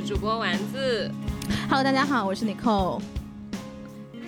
[0.00, 1.10] 是主播丸子。
[1.68, 3.02] Hello，大家好，我是 Nicole。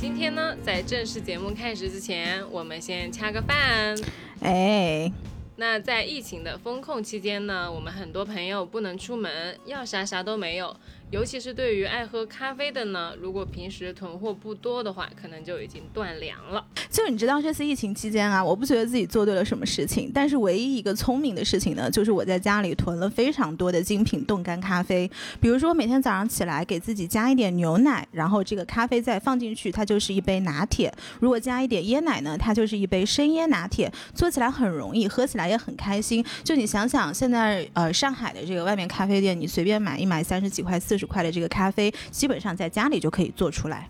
[0.01, 3.97] 今天呢，在正式节目开始之前，我们先恰个饭。
[4.41, 5.13] 哎，
[5.55, 10.75] 那在疫情的风控期间呢，我们很多朋友不能出门，要啥啥都没有。
[11.11, 16.65] 尤其是对于爱喝咖啡的呢，如果平时囤货不多的话，可能就已经断粮了。
[16.89, 25.11] 就你知道这次疫情期间啊，我不觉得自己做对了什么事情，但是唯一一个聪明的事情呢，就是我在家里囤了非常多的精品冻干咖啡。
[25.41, 30.93] 比如说每天早上起来给自己加一点牛奶，然后这个咖啡再放进去，它就是一杯拿铁。
[31.19, 33.93] 如果加一点椰奶呢，它就是一杯生椰拿铁。
[34.15, 36.25] 做起来很容易，喝起来也很开心。
[36.45, 43.89] 就你想想，现在呃上海的这个外面咖啡店，你随便买一买三十几块、四十块的这个咖啡，基本上在家里就可以做出来。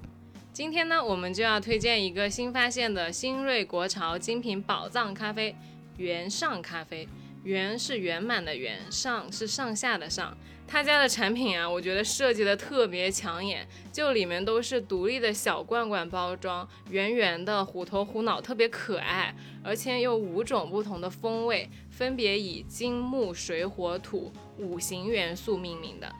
[0.52, 5.56] 今天呢，我们就要推荐一个新发现的新锐国潮精品宝藏咖啡——
[5.98, 7.08] 圆上咖啡。
[7.42, 10.36] 圆是圆满的圆，上是上下的上。
[10.68, 26.14] 他家的产品啊，我觉得设计的特别抢眼，就里面都是独立的小罐罐包装，圆圆的，虎头虎脑，特别可爱，而且有五种不同的风味，分别以金木水火土五行元素命名的。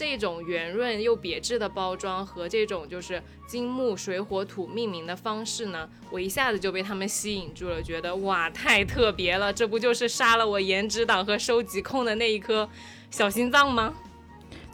[0.00, 12.66] 这种圆润又别致的包装和这种就是金木水火土命名的方式呢，我一下子就被他们吸引住了，觉得哇太特别了，这不就是杀了我颜值党和收集控的那一颗
[13.10, 13.92] 小心脏吗？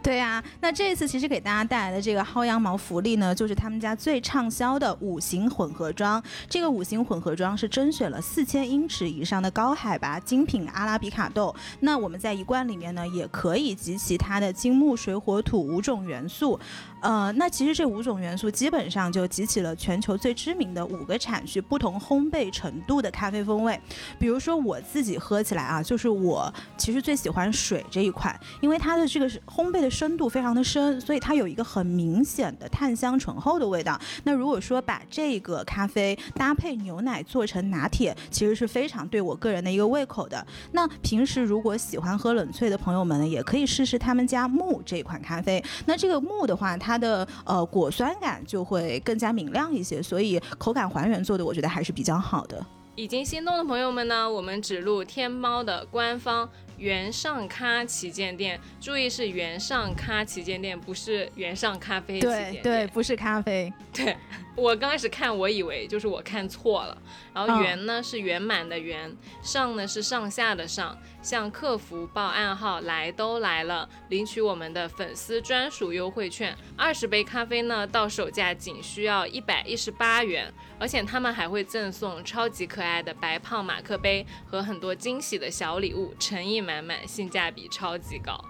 [0.03, 6.23] 对呀、那这次其实给大家带来的这个薅羊毛福利呢，就是他们家最畅销的五行混合装。
[6.49, 11.53] 这个五行混合装是甄选了四千英尺以上的高海拔精品阿拉比卡豆。
[11.81, 16.57] 那我们在一罐里面呢，也可以集齐它的金木水火土五种元素。
[17.01, 23.79] 呃，那其实这五种元素基本上就集齐了全球最知名的五个产区不同烘焙程度的咖啡风味。
[24.21, 33.99] 比如说我自己喝起来啊，就是我其实最喜欢水这一款，因为它的这个是烘焙的深度非常的深，所以它有一个很明显的炭香醇厚的味道。
[34.25, 40.47] 那如果说把这个咖啡搭配牛奶做成拿铁，其实是非常对我个人的一个胃口的。
[40.73, 45.65] 那平时如果喜欢喝冷萃的朋友们呢，也可以试试他们家木这款咖啡。
[45.87, 52.63] 那这个木的话，它的呃果酸感就会更加明亮一些，所以口感还原做的我觉得还是比较好的。
[52.97, 62.63] 已经心动的朋友们呢，我们指路天猫的官方原上咖旗舰店，注意是原上咖旗舰店，不是原上咖啡旗舰店。
[62.63, 63.73] 对对，不是咖啡。
[63.93, 64.17] 对
[64.55, 66.97] 我刚开始看，我以为就是我看错了。
[67.35, 70.97] 然后嗯圆呢、是圆满的圆，上呢是上下的上。
[71.27, 88.41] 向客服报暗号来都来了，领取我们的粉丝专属优惠券，二十杯咖啡呢到手价仅需要一百一十八元，而且他们还会赠送超级可爱的白胖马克杯和很多惊喜的小礼物，诚意满满，性价比超级高。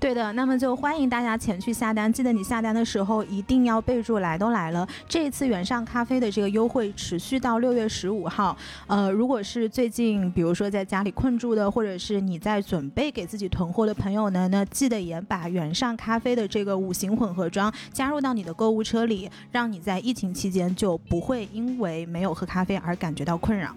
[0.00, 4.86] 对的，那么就欢迎大家前去下单，记得你下单的时候一定要备注“来都来了”。
[5.08, 8.56] 这一次原上咖啡的这个优惠持续到六月十五号。
[8.86, 23.74] 呃，如果是最近比如说在家里困住的，或者是你在准备给自己囤货的朋友呢，那记得也把原上咖啡的这个五行混合装加入到你的购物车里，让你在疫情期间就不会因为没有喝咖啡而感觉到困扰。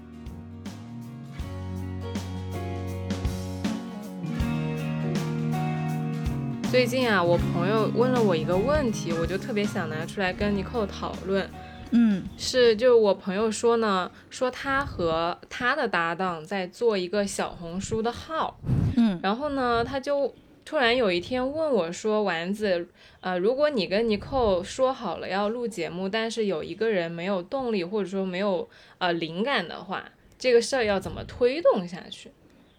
[6.72, 11.46] 最近啊，我朋友问了我一个问题，我就特别想拿出来跟尼寇讨论。
[11.90, 18.58] 嗯是，就我朋友说呢，说他和他的搭档在做一个小红书的号，
[18.96, 20.34] 嗯然后呢，他就
[20.64, 22.88] 突然有一天问我说：“丸子，
[23.20, 30.06] 呃，如果你跟尼寇说好了要录节目，但是有一个人没有动力或者说没有呃灵感的话，
[30.40, 32.31] 这个事儿要怎么推动下去？”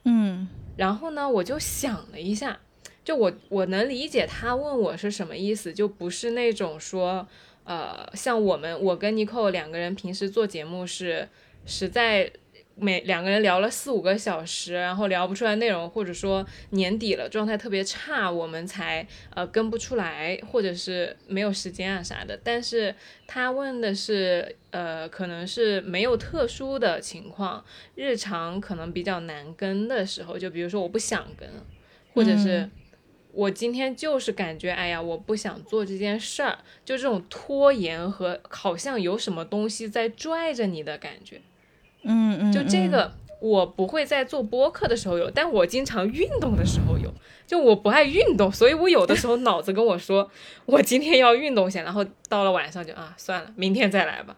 [0.04, 0.48] 嗯
[0.78, 2.58] 然后呢，我就想了一下，
[3.04, 7.26] 就我我能理解他问我是什么意思，就不是那种说，
[7.64, 11.28] 呃，像我们我跟尼寇两个人平时做节目是
[11.66, 12.30] 实在
[12.74, 22.38] 每两个人聊了四五个小时，然后聊不出来内容，或者说年底了状态特别差，我们才呃跟不出来，或者是没有时间啊啥的。
[22.42, 22.94] 但是
[23.26, 27.62] 他问的是，呃，可能是没有特殊的情况，
[27.94, 31.46] 日常可能比较难跟的时候，就比如说我不想跟，
[32.14, 32.66] 或者是
[33.32, 41.40] 我今天就是感觉，哎呀，我不想做这件事儿，就这种拖延和好像有什么东西在拽着你的感觉。
[42.02, 47.12] 嗯嗯，就这个，我不会在做播客的时候有，但我经常运动的时候有。
[47.46, 50.30] 就我不爱运动，所以我有的时候脑子跟我说，
[50.66, 54.36] 我今天要运动一下，然后到了晚上就啊算了，明天再来吧。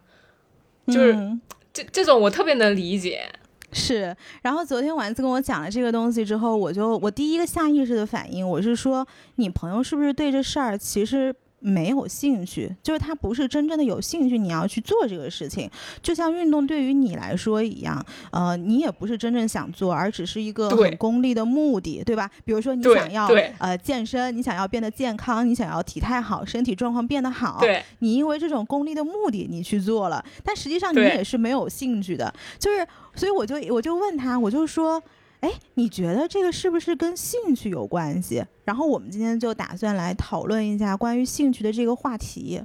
[0.86, 1.40] 就是嗯
[1.72, 3.28] 这这种我特别能理解。
[3.74, 11.34] 是，然后昨天丸子跟我讲了这个东西之后，我就我第一个下意识的反应，我是说，你朋友是不是对这事儿其实？
[11.66, 15.70] 没有兴趣，就是他不是真正的有兴趣，你要去做这个事情，
[16.02, 22.30] 就像运动对于你来说一样，呃，你也不是真正想做，而只是一个很功利的目的，对吧？
[22.44, 23.26] 比如说你想要
[23.58, 27.58] 呃健身，你想要变得健康，你想要体态好，身体状况变得好，
[28.00, 35.02] 你因为这种功利的目的你去做了，但实际上你也是没有兴趣的，就是，所以我就我就问他，我就说。
[35.44, 38.42] 哎，你觉得这个是不是跟兴趣有关系？
[38.64, 42.62] 然后我们今天就打算来讨论一下关于兴趣的这个话题。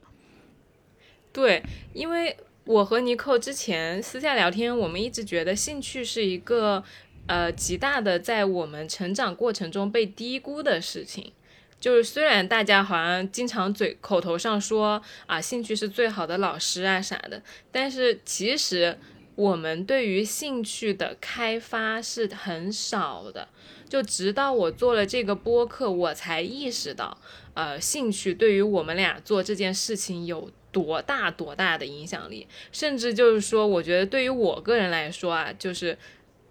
[1.33, 1.61] 对，
[1.91, 6.81] 因为我和尼寇之前私下聊天，我们一直觉得兴趣是一个
[7.27, 11.33] 呃极大的在我们成长过程中被低估的事情。
[11.81, 17.43] 就是虽然大家好像经常嘴口头上说啊兴趣是最好的老师啊啥的，
[17.73, 18.97] 但是其实。
[19.39, 23.47] 我们对于兴趣的开发是很少的，
[23.87, 27.17] 就直到我做了这个播客，我才意识到，
[27.53, 35.97] 呃，兴趣对于我们俩做这件事情有多大多大的影响力，甚至就是说，我觉得对于我个人来说啊，就是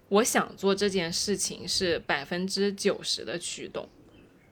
[0.08, 3.86] 我想做这件事情是百分之九十的驱动。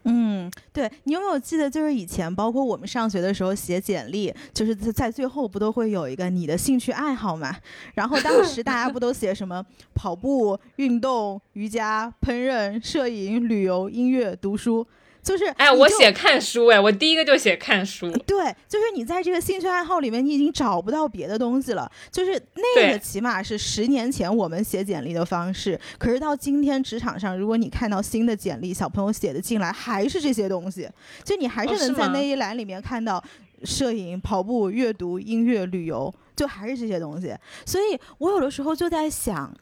[0.06, 7.54] 嗯，对你有没有记得，就是以前包括我们上学的时候写简历，就是在最后不都会有一个你的兴趣爱好嘛？
[7.94, 9.64] 然后当时大家不都写什么
[9.94, 14.86] 跑步、运动、瑜伽、烹饪、摄影、旅游、音乐、读书。
[15.26, 18.08] 就是，哎，我写看书，哎，我第一个就写看书。
[18.24, 21.90] 对，就是你在这个兴趣爱好里面，你已经找不到别的东西了。
[22.12, 30.88] 就是那个起码是十年前我们写简历的方式，可是到今天职场上，如果你看到新的简历，小朋友写的进来还是这些东西，
[31.24, 33.20] 就你还是能在那一栏里面看到
[33.64, 37.34] 摄影、跑步、阅读、音乐、旅游，就还是这些东西。
[37.64, 39.52] 所以我有的时候就在想。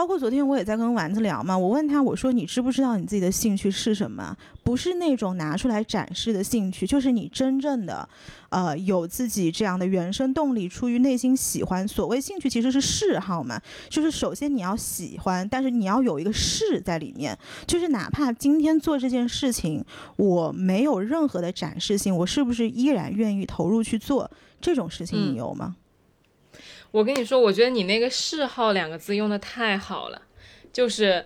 [0.00, 4.34] 包括昨天我也在跟丸子聊嘛，我问他，我说你知不知道你自己的兴趣是什么？
[4.64, 8.08] 不是那种拿出来展示的兴趣，就是你真正的，
[8.48, 11.86] 呃，有自己这样的原生动力，出于内心喜欢。
[11.86, 13.60] 所谓兴趣其实是嗜好嘛，
[13.90, 19.84] 就是首先你要喜欢，但是你要有一个嗜在里面，就是哪怕今天做这件事情
[20.16, 24.30] 我没有任何的展示性，我是不是依然愿意投入去做
[24.62, 25.32] 这种事情？
[25.32, 25.76] 你有吗？
[26.90, 30.22] 我跟你说，我觉得你那个“嗜好”两个字用的太好了，
[30.72, 31.24] 就是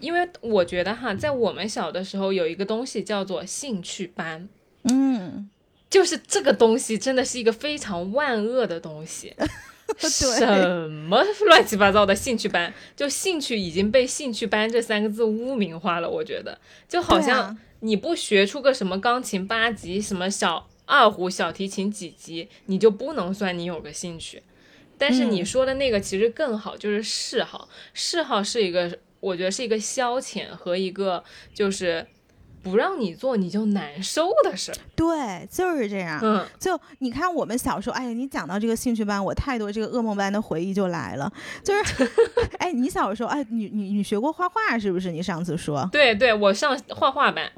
[0.00, 4.48] 因为我觉得哈，在我们小的时候有一个东西叫做兴趣班，
[4.84, 5.48] 嗯，
[5.88, 9.34] 就是这个东西真的是一个非常万恶的东西，
[9.96, 16.08] 什么乱七八糟的兴趣班，就兴趣已经被“兴趣班”这三个字污名化了。
[16.08, 24.42] 我觉得就好像你不学出个什么钢琴八级、什么小二胡、小提琴几级，你就不能算你有个兴趣。
[24.98, 27.68] 但是你说的那个其实更好，就是嗜好。
[27.94, 31.22] 嗜好是一个，我觉得是一个消遣和一个
[31.54, 32.06] 就是
[32.62, 34.78] 不让你做你就难受的事儿。
[34.96, 36.18] 对，就是这样。
[36.22, 41.32] 嗯，就你看我们小时候，哎呀，你讲到这个兴趣班，我太多这个噩梦般的回忆就来了。
[41.62, 42.10] 就是，
[42.58, 45.12] 哎，你小时候，哎，你你你学过画画是不是？
[45.12, 45.88] 你上次说。
[45.92, 47.50] 对对，我上画画班。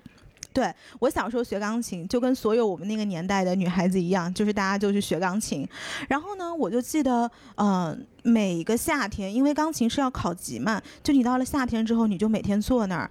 [0.53, 5.67] 对我小时候学钢琴，就跟所有我们那个年代的女孩子一样，就是大家就去学钢琴。
[6.09, 13.11] 然后呢，我就记得，嗯，每一个夏天，因为钢琴是要考级嘛，就你到了夏天之后，你就每天坐那儿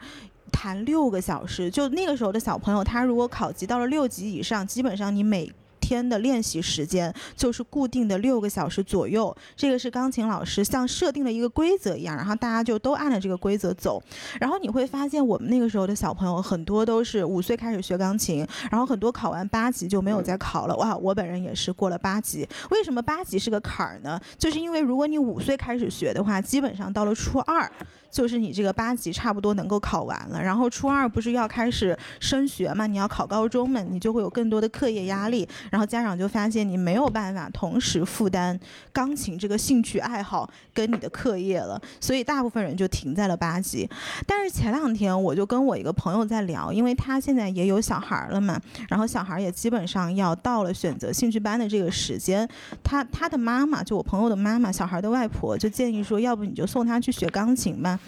[0.51, 1.69] 弹六个小时。
[1.69, 5.49] 就那个时候的小朋友，他如果考级到了六级以上，基本上你每
[5.89, 13.99] 天的练习时间就是固定的六个小时左右，这个是钢琴老师像设定了一个规则一样，然后大家就都按照这个规则走。
[14.39, 20.75] 然后你会发现，我们那个时候的小朋友很多都是五岁开始学钢琴，然后很多考完八级就没有再考了。
[20.77, 22.47] 哇，我本人也是过了八级。
[22.69, 24.21] 为什么八级是个坎儿呢？
[24.37, 27.71] 就是因为如果你五岁开始学的话，基本上到了初二。
[28.11, 32.87] 就是你这个八级差不多能够考完了，然后初二不是要开始升学嘛？
[32.87, 33.81] 你要考高中嘛？
[33.81, 38.59] 你就会有更多的课业压力，然后家长就发现你没有办法同时负担
[38.91, 43.89] 钢琴这个兴趣爱好跟你的课业了，所以大部分人就停在了八级。
[44.25, 52.47] 但是前两天我就跟我一个朋友在聊，因为他现在也有小孩了嘛，然后小孩也基本上要到了选择兴趣班的这个时间，
[52.83, 57.98] 他他的妈妈就我朋友的妈妈，小孩的外婆就建议说，要不你就送他去学钢琴吧。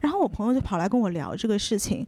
[0.00, 2.06] 然后我朋友就跑来跟我聊这个事情，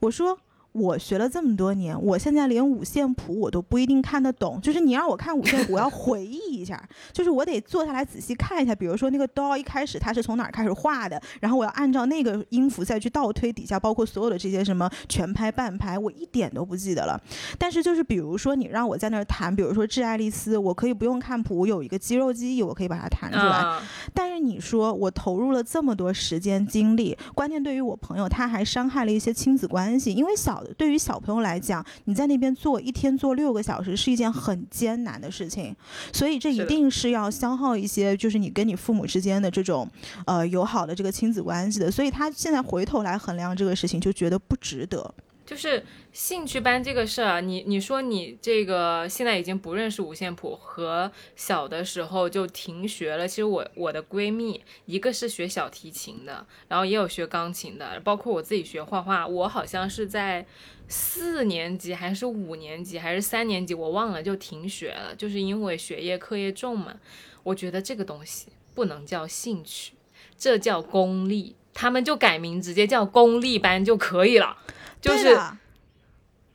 [0.00, 0.38] 我说
[0.72, 4.60] 我学了这么多年，我现在连五线谱我都不一定看得懂。
[4.60, 8.74] 就是你让我看五线谱，我要回忆一下，就是我得坐下来仔细看一下。
[8.74, 17.20] 比如说那个哆一开始它是从哪儿开始画的，然后我要按照那个音符再去倒推底下，包括所有的这些什么全拍、半拍，我一点都不记得了。
[17.58, 23.80] 但是就是比如说你让我在那儿弹，比如说《致爱丽丝》，我可以不用看谱，我有一个肌肉记忆，我可以把它弹出来。
[24.14, 30.72] 但是你说我投入了这么多时间精力，关键对于我朋友，他还伤害了一些亲子关系，因为小的。
[30.74, 35.74] 对于小朋友来讲，你在那边做一天做六个小时是一件很艰难的事情，
[36.12, 39.88] 所以这一定是要消耗一些，就是你跟你父母之间的这种
[40.26, 45.14] 呃友好的这个亲子关系的，所以他现在回头来衡量这个事情，就觉得不值得。
[45.52, 53.28] 就是兴趣班这个事儿啊，你你说你这个现在已经不认识五线谱，和小的时候就停学了。
[53.28, 60.46] 其实我我的闺蜜，一个是学小提琴的，然后也有学钢琴的，包括我自己学画画，我好像是在
[60.88, 66.94] 四年级还是五年级还是三年级，我忘了就停学了，就是因为学业课业重嘛。
[67.42, 69.92] 我觉得这个东西不能叫兴趣，
[70.38, 74.56] 这叫功利，他们就改名直接叫公立班就可以了。
[75.02, 75.38] 就是，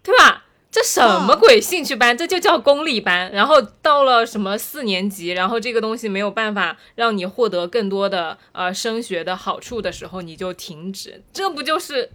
[0.01, 0.45] 对吧？
[0.69, 2.17] 这什么鬼兴趣班？
[2.17, 3.31] 这就叫公立班。
[3.31, 11.23] 然后到了什么四年级，然后这个东西没有办法让你获得更多的呃升学的好处的时候，你就停止。
[11.33, 12.11] 这不就是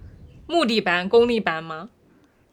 [0.47, 1.89] 目的班、公立班吗？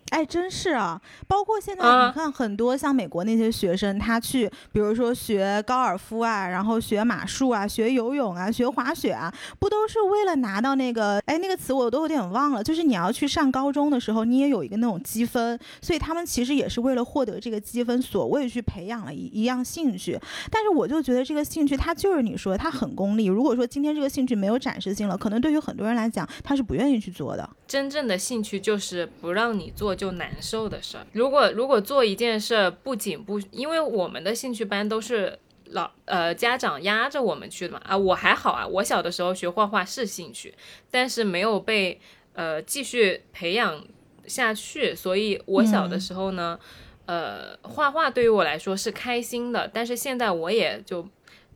[0.09, 0.99] 哎，真是啊！
[1.27, 11.19] 包括现在你看，很多像美国那些学生，他去，比如说学高尔夫啊，然后学马术啊，学游泳啊，学滑雪啊，不都是为了拿到那个？
[11.25, 12.63] 哎，那个词我都有点忘了。
[12.63, 20.19] 就是你要去上高中的时候，你也有一个那种积分，所以他们其实也是为了获得这个积分，所谓去培养了一一样兴趣。
[20.49, 23.25] 但是我就觉得这个兴趣，它就是你说它很功利。
[23.25, 27.47] 如果说今天这个兴趣没有展示性了，可能对于很多人来讲，他是不愿意去做的。
[27.67, 29.98] 真正的兴趣就是不让你做。
[29.99, 31.05] 就难受的事儿。
[31.11, 40.55] 如果如果做一件事不仅不，因为我们的兴趣班都是老呃家长压着我们去的嘛啊，我还好啊，我小的时候学画画是兴趣，
[40.89, 41.99] 但是没有被
[42.31, 43.85] 呃继续培养
[44.25, 46.57] 下去，所以我小的时候呢，
[47.05, 51.05] 呃画画对于我来说是开心的，但是现在我也就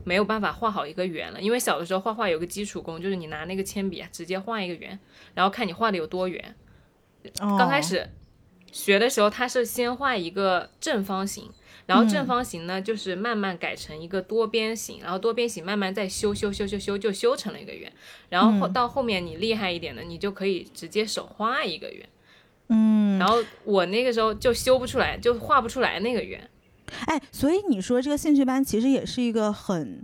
[0.03, 4.99] 没有办法画好一个圆了，因为小的时候画画有个基础功，就是你拿那个铅笔啊直接画一个圆，
[5.33, 6.53] 然后看你画的有多圆，
[7.39, 8.09] 刚开始。
[8.73, 11.49] 学的时候，他是先画一个正方形，
[11.85, 17.89] 然后正方形呢，就是慢慢改成一个多边形，然后多边形慢慢再修修修修修，就修成了一个圆。
[18.29, 22.09] 然后到后面你厉害一点的，你就可以直接手画一个圆。
[22.69, 26.49] 嗯，然后我那个时候就修不出来，就画不出来那个圆。
[27.05, 30.03] 哎，所以你说这个兴趣班其实也是一个很。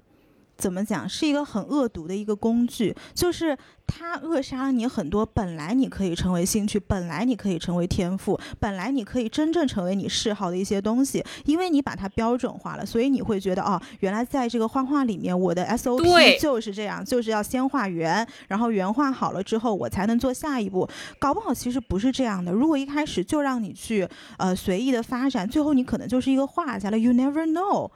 [0.60, 20.88] 怎么讲是一个很恶毒的一个工具，就是它扼杀了你很多本来你可以成为兴趣，本来你可以成为天赋，本来你可以真正成为你嗜好的一些东西，因为你把它标准化了，所以你会觉得哦，原来在这个画画里面，我的 SOP 就是这样，就是要先画圆，然后圆画好了之后，我才能做下一步。
[21.18, 27.00] 搞不好其实不是这样的，如果一开始就让你去呃随意的发展，最后你可能就是一个画家了。
[27.00, 27.90] You never know。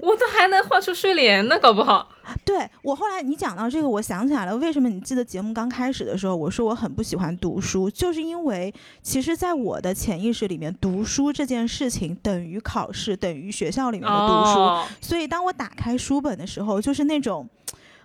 [0.00, 2.08] 我都还能画出睡莲呢，搞不好。
[2.44, 14.60] 对我后来你讲到这个，我想起来了，为什么你记得节目刚开始的时候，我说我很不喜欢读书，就是因为其实，在我的潜意识里面，读书这件事情等于考试，等于学校里面的读书，
[15.00, 17.48] 所以当我打开书本的时候，就是那种。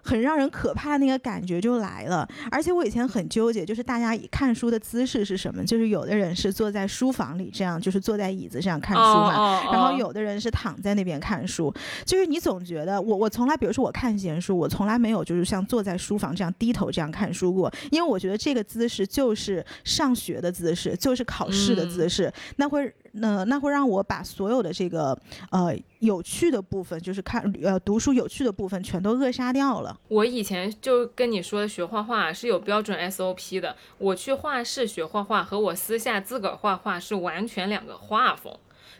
[0.06, 5.66] 很让人可怕的那个感觉就来了，而且我以前很纠结，就是大家以看书的姿势是什么？
[5.66, 11.74] 就是有的人是坐在书房里，这样就是坐在椅子上看书嘛，然后有的人是躺在那边看书。
[12.06, 22.94] 就是你总觉得我我从来，比如说我看闲书，我从来没有就是像坐在书房这样低头这样看书过，因为我觉得这个姿势就是上学的姿势，就是考试的姿势，那会。
[23.18, 25.18] 那那会让我把所有的这个
[25.52, 30.00] 呃有趣的部分，就是看呃读书有趣的部分，全都扼杀掉了。
[30.08, 33.76] 我以前就跟你说，学画画是有标准 SOP 的。
[33.98, 38.54] 我去画室学画画，和我私下自个儿画画是完全两个画风。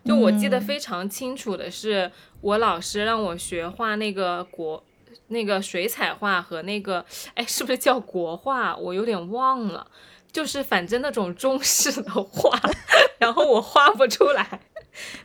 [0.04, 4.84] 就我记得非常清楚的是，我老师让我学画那个国
[5.30, 7.04] 那个水彩画和那个
[7.34, 8.76] 哎是不是叫国画？
[8.78, 9.88] 我有点忘了。
[10.36, 12.60] 就是反正那种中式的画，
[13.20, 14.60] 然后我画不出来，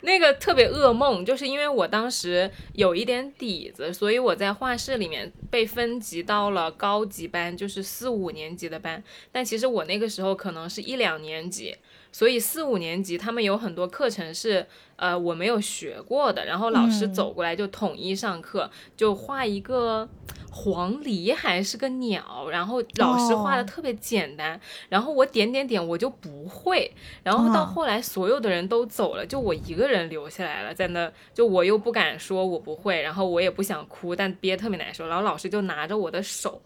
[0.02, 1.24] 那个特别噩梦。
[1.26, 9.02] 就是因为我当时有一点底子，所以我在画室里面被分级到了高级班，就是四五年级的班。
[9.32, 11.76] 但其实我那个时候可能是一两年级，
[12.12, 14.64] 所以四五年级他们有很多课程是
[14.94, 20.08] 呃我没有学过的，然后老师走过来就统一上课，就画一个。
[20.50, 26.90] 黄鹂还是个鸟，然后老师画的特别简单，然后我点点点我就不会，
[27.22, 36.60] 然后到后来所有的人都走了，就我一个人留下来了，在那就我又不敢说我不会，然后我也不想哭，但憋特别难受，然后老师就拿着我的手。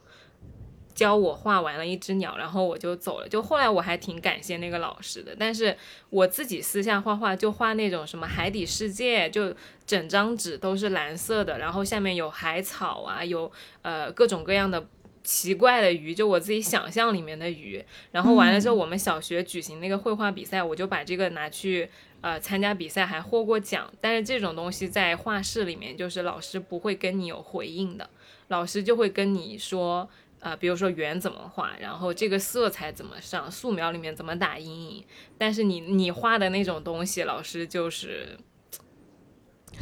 [0.94, 3.28] 教我画完了一只鸟，然后我就走了。
[3.28, 5.76] 就后来我还挺感谢那个老师的，但是
[6.08, 9.52] 我自己私下画画就画那种什么海底世界，就
[9.84, 13.50] 整张纸都是蓝色的，然后下面有海草啊，有
[13.82, 14.86] 呃各种各样的
[15.24, 17.84] 奇怪的鱼，就我自己想象里面的鱼。
[18.12, 21.88] 然后完了之后，我们小学举行那个绘画比赛，我就把这个拿去
[22.20, 23.92] 呃参加比赛，还获过奖。
[24.00, 28.08] 但是这种东西在画室里面，就是老师不会跟你有回应的，
[28.48, 30.08] 老师就会跟你说。
[30.44, 35.04] 啊，比如说圆怎么画，然后这个色彩怎么上，素描里面怎么打阴影，
[35.38, 38.38] 但是你你画的那种东西，老师就是，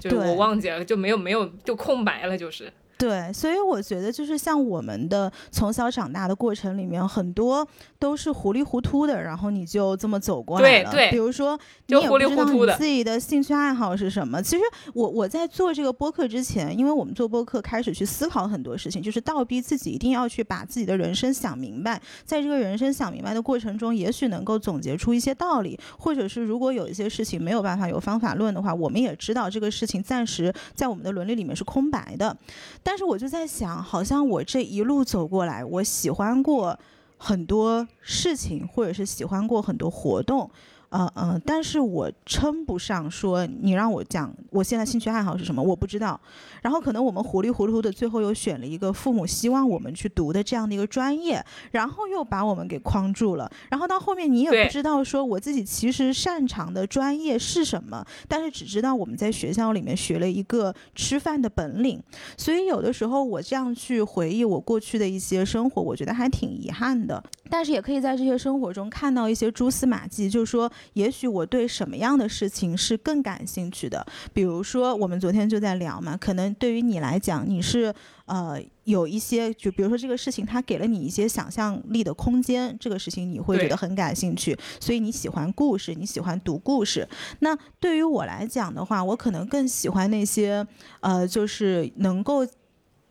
[0.01, 2.73] 就是我忘记了，就没有没有就空白了，就是。
[3.03, 7.67] 对，所以我觉得就是像我们的从小长大的过程里面，很多
[7.99, 10.91] 都是糊里糊涂的，然后你就这么走过来了。
[10.93, 14.41] 对对，比如说你也不知道你自己的兴趣爱好是什么。
[14.41, 14.63] 其实
[14.95, 32.37] 我我在做这个播客之前，因为我们做播客开始去思考很多事情，就是倒逼自己一定要去把自己的人生想明白，在这个人生想明白的过程中，也许能够总结出一些道理，或者是如果有一些事情没有办法有方法论的话，我们也知道这个事情暂时在我们的伦理里面是空白的，
[32.85, 32.92] 但。
[32.93, 36.79] 但是我就在想，好像我这一路走过来，我喜欢过
[37.17, 40.51] 很多事情，或者是喜欢过很多活动。
[40.93, 46.21] 呃呃，但是我称不上说你让我讲我现在兴趣爱好是什么，我不知道。
[46.61, 53.51] 然后可能我们糊里糊涂的最后又选了一个父母希望我们去读的这样的一个专业，然后又把我们给框住了。
[53.71, 61.99] 然后到后面你也不知道说我自己其实擅长的专业是什么，但是只知道我们在学校里面学了一个吃饭的本领。
[62.37, 67.25] 所以有的时候我这样去回忆我过去的一些生活，我觉得还挺遗憾的。
[67.49, 70.71] 但是也可以在这些生活中看到一些蛛丝马迹，就是说。
[70.95, 74.05] 也许我对什么样的事情是更感兴趣的？
[74.33, 77.95] 比如说，我们昨天就在聊嘛，可能对于你来讲，你是
[78.27, 87.09] 呃有一些，就比如说这个事情，它给了你一些想象力的空间，这个事情你会觉得很感兴趣，所以你喜欢故事，你喜欢读故事。
[87.41, 90.67] 那对于我来讲的话，我可能更喜欢那些
[91.01, 92.47] 呃，就是能够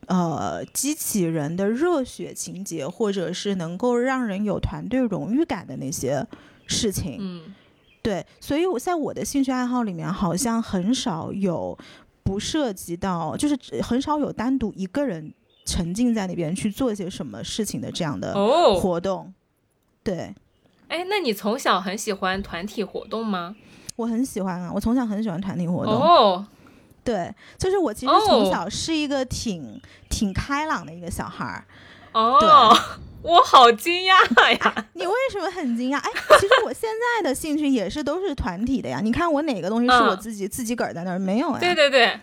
[0.08, 6.26] 呃激起人的热血情节，或者是能够让人有团队荣誉感的那些
[6.68, 7.18] 事情。
[7.20, 7.54] 嗯。
[8.02, 11.78] 对，所以我在我的兴趣爱好里面，好像很少有
[12.24, 15.32] 不涉及到，就是很少有单独一个人
[15.66, 18.34] 沉浸在那边去做一些什么事情的这样的
[18.80, 19.32] 活动。
[20.04, 20.34] 对，
[20.88, 23.56] 哎，那你从小很喜欢团体活动吗？
[23.98, 25.94] 我很喜欢啊，我从小很喜欢团体活动。
[25.94, 26.44] 哦，
[27.04, 31.66] 对，就是我其实从小是一个挺挺开朗的一个小孩儿。
[32.14, 32.76] 哦。
[33.24, 34.86] 我好惊讶呀！
[34.94, 35.98] 你为什么很惊讶？
[35.98, 39.00] 哎，其实我现在的兴趣也是都是团体的呀。
[39.02, 41.58] 你看我哪个东西是我自己自己个儿在那儿没有呀？
[41.60, 42.20] 对对对，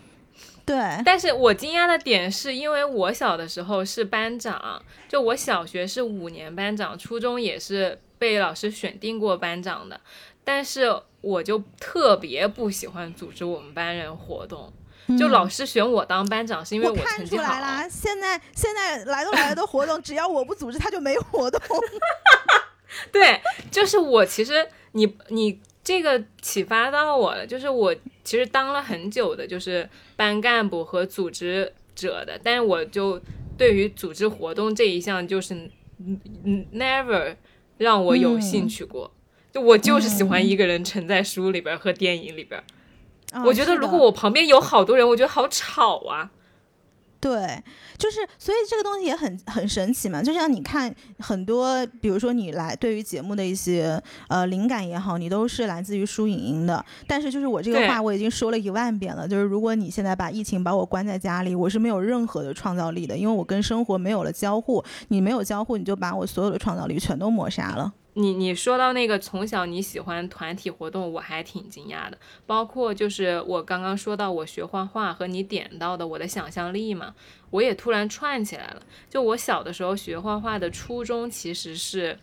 [0.67, 0.77] 对。
[1.05, 10.01] 但是我惊讶的点是因为我小的时候是班长，就我小学是五年班长，初中也是被老师选定过班长的，
[10.45, 14.73] 但是我就特别不喜欢组织我们班人活动。
[15.17, 17.89] 就老师选我当班长，是因为我看出来了。
[17.89, 21.61] 现在现在来都来了的活动，只要我不组织，他就没活动。
[23.13, 23.41] 对，
[23.71, 24.27] 就是我。
[24.27, 27.95] 其实你你这个启发到我了，就是我
[28.25, 33.21] 其实当了很久的，就是班干部和组织者的，但是我就
[33.57, 35.55] 对于组织活动这一项，就是
[35.99, 37.37] 嗯嗯，never
[37.79, 39.11] 让我有兴趣过。
[39.53, 42.63] 就我就是喜欢一个人沉在书里边和电影里边。
[43.45, 46.31] 我觉得如果我旁边有好多人，我觉得好吵啊。
[47.21, 47.61] 对，
[47.99, 50.23] 就是所以这个东西也很很神奇嘛。
[50.23, 56.85] 就像你看很多，比如说你来对于节目的一些呃灵感也好，你都是来自于书影音的。
[57.09, 64.85] 但是就是我这个话我已经说了一万遍了，就是如果你现在把疫情把我关在家里，我是没有任何的创造力的，因为我跟生活没有了交互。
[65.09, 67.93] 你没有交互，你就把我所有的创造力全都抹杀了。
[68.19, 72.19] 你你说到那个从小你喜欢团体活动，我还挺惊讶的。
[72.47, 77.15] 包括就是我刚刚说到我学画画和你点到的我的想象力嘛，
[77.51, 78.83] 我也突然串起来了。
[79.09, 82.19] 就我小的时候学画画的初衷其实是，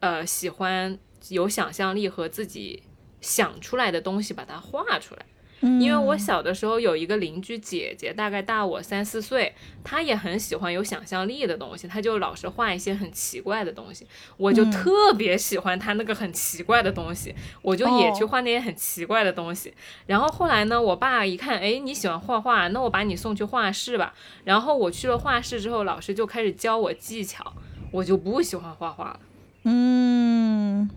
[0.00, 0.98] 呃，喜欢
[1.30, 2.82] 有想象力和自己
[3.22, 5.24] 想出来的东西把它画出来。
[5.60, 19.72] 因为我小的时候有一个邻居姐姐，大概大我三四岁，她也很喜欢有想象力的东西，她就老是画一些很奇怪的东西，我就特别喜欢她那个很奇怪的东西，我就也去画那些很奇怪的东西。
[20.06, 24.12] 然后后来呢，我爸一看，哎，你喜欢画画，那我把你送去画室吧。
[24.44, 27.54] 然后我去了画室之后，老师就开始教我技巧，
[27.90, 29.20] 我就不喜欢画画了。
[29.66, 30.90] 嗯，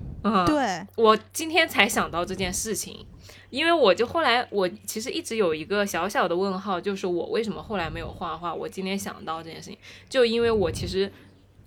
[0.46, 3.06] 对，我今天才想到这件事情。
[3.50, 8.54] 因为我就后来，我其实一直有一个小小的问号，就是我为什么后来没有画画？
[8.54, 9.78] 我今天想到这件事情，
[10.10, 11.12] 就因为我其实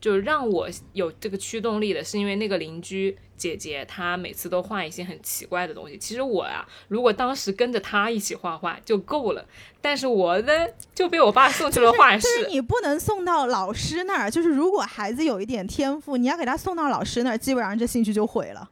[0.00, 5.96] 就让我有这个驱动力的，是因为那个邻居姐姐她每次都画一些很奇怪的东西。
[5.96, 9.44] 其实我呀，如果当时跟着她一起画画就够了，
[9.80, 10.52] 但是我呢
[10.94, 12.22] 就被我爸送去了画室。
[12.22, 18.68] 就是你不能送到老师那儿，就是如果孩子有一点天赋，你要给他送到老师那儿，基本上这兴趣就毁了。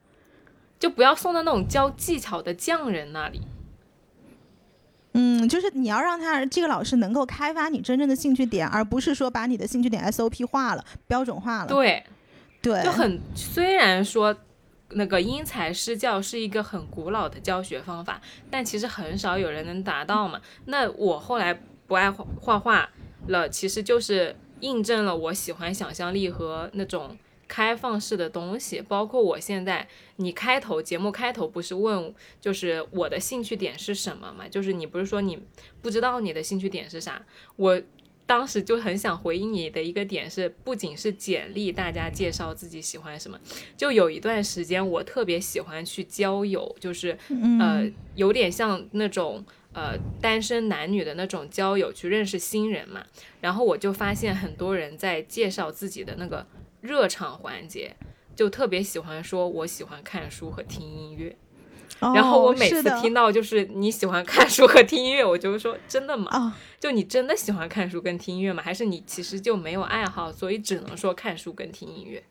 [0.79, 3.41] 就不要送到那种教技巧的匠人那里。
[5.15, 11.67] 嗯，就是你要让他这个老师能够开发你真正的兴趣点，而不是说把你的兴趣点 SOP 化了、标准化了。
[11.67, 12.05] 对，
[12.63, 14.37] 对，就很虽然说
[14.91, 20.41] 那个因材施教是一个很古老的教学方法，但其实很少有人能达到嘛。
[20.67, 21.53] 那我后来
[21.89, 22.89] 不爱画画画
[23.27, 27.17] 了，其实就是印证了我喜欢想象力和那种。
[27.49, 34.47] 开放式的东西，包括我现在，你开头节目开头不是问，就是我的兴趣点是什么嘛？
[34.47, 35.41] 就是你不是说你
[35.81, 37.25] 不知道你的兴趣点是啥？
[37.57, 37.81] 我
[38.27, 43.41] 当时就很想回应你的一个点是，不仅是简历，大家介绍自己喜欢什么，
[43.79, 47.17] 就有一段时间我特别喜欢去交友，就是
[47.59, 53.03] 呃有点像那种呃单身男女的那种交友，去认识新人嘛。
[53.41, 56.47] 然后我就发现很多人在介绍自己的那个。
[56.81, 57.97] 热场环节
[58.37, 61.37] 就特别喜欢说，我喜欢看书和听音乐。
[62.01, 66.55] 然后我每次听到就是你喜欢看书和听音乐，我就说真的吗？
[66.79, 68.63] 就你真的喜欢看书跟听音乐吗？
[68.63, 72.23] 还是你其实就没有爱好，所以只能说看书跟听音乐？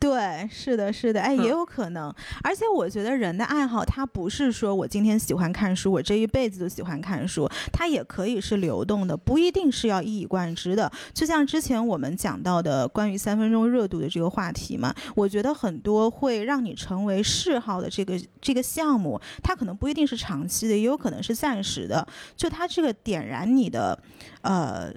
[0.00, 2.14] 对，是的，是的，哎，也有可能。
[2.42, 10.92] 而且我觉得人的爱好，它不是说我今天喜欢看书，我这一辈子都喜欢看书，它也可以是流动的，不一定是要一以贯之的。
[11.14, 22.06] 就像之前我们讲到的关于三分钟热度的这个话题嘛，我觉得很多会让你成为嗜好的这个这个项目，它可能不一定是长期的，也有可能是暂时的。
[22.36, 23.98] 就它这个点燃你的，
[24.42, 24.92] 呃。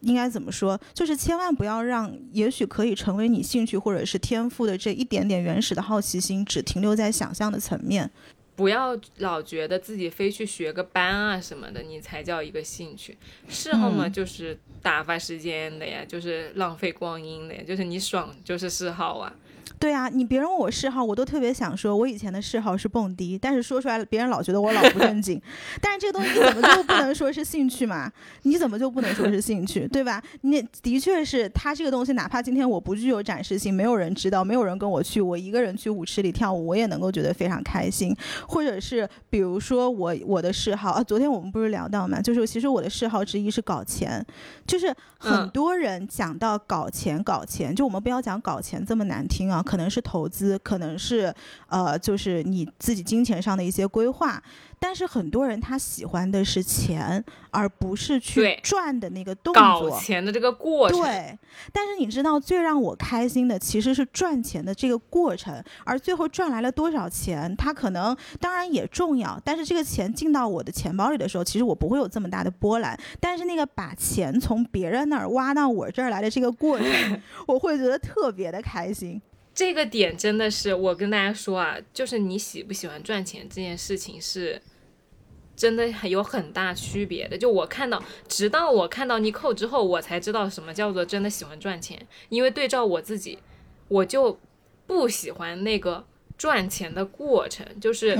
[0.00, 0.78] 应该怎么说？
[0.94, 8.10] 就是千万不要让也许可以成为你兴趣或者是天赋的这一点点原始的好奇心，只停留在想象的层面。
[8.54, 13.16] 不要老觉得自己非去学个班啊什么的，你才叫一个兴趣。
[13.48, 19.32] 嗜好嘛，就是打发时间的呀，就是浪费光阴的呀，就是你爽就是嗜好啊。
[19.78, 25.40] 对啊，你别人问我嗜好，我都特别想说，我以前的嗜好是蹦迪，但是说出来别人老觉得我老不正经。
[25.80, 28.10] 但是这个东西你怎么就不能说是兴趣嘛？
[28.42, 30.22] 你怎么就不能说是兴趣，对吧？
[30.40, 38.14] 你的确是他这个东西，哪怕今天我不具有展示性，没有人知道，没有人跟我去，我一个人去舞池里跳舞，我也能够觉得非常开心。
[38.48, 44.24] 或者是比如说我我的嗜好啊，昨天我们不是聊到嘛，就是其实我的嗜好之一是搞钱，
[44.66, 49.62] 就是很多人讲到搞钱搞钱，就我们不要讲搞钱这么难听啊。
[49.68, 51.34] 可能是投资，可能是，
[51.68, 54.42] 呃，就是你自己金钱上的一些规划。
[54.80, 59.90] 但是很多人他喜欢的是钱，而不是去赚的那个动作。
[59.90, 61.00] 搞钱的这个过程。
[61.00, 61.36] 对。
[61.72, 69.38] 但是你知道，最让我开心的其实是赚钱的这个过程，而最后赚来了多少钱，它可能当然也重要。
[69.44, 72.96] 但是这个钱进到我的钱包里的时候，其实我不会有这么大的波澜。
[73.18, 76.86] 但是那个把钱从别人那儿挖到我这儿来的这个过程，
[77.48, 79.20] 我会觉得特别的开心。
[79.58, 84.62] 这个点真的是我跟大家说啊，就是你喜不喜欢赚钱这件事情是，
[85.56, 87.36] 真的很有很大区别的。
[87.36, 92.06] 就我看到，直到我看到尼寇之后，我才知道什么叫做真的喜欢赚钱。
[92.28, 93.36] 因为对照我自己，
[93.88, 94.38] 我就
[94.86, 97.66] 不喜欢那个赚钱的过程。
[97.80, 98.16] 就是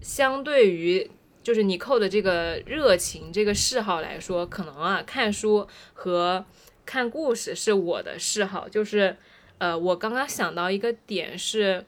[0.00, 1.08] 相对于
[1.40, 6.44] 就是尼寇的这个热情、这个嗜好来说，可能啊，看书和
[6.84, 9.16] 看故事是我的嗜好，就是。
[9.58, 11.84] 呃，我刚刚想到一个点是，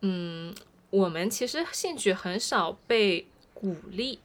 [0.00, 0.54] 嗯，
[0.90, 4.18] 我们其实兴趣很少被鼓励，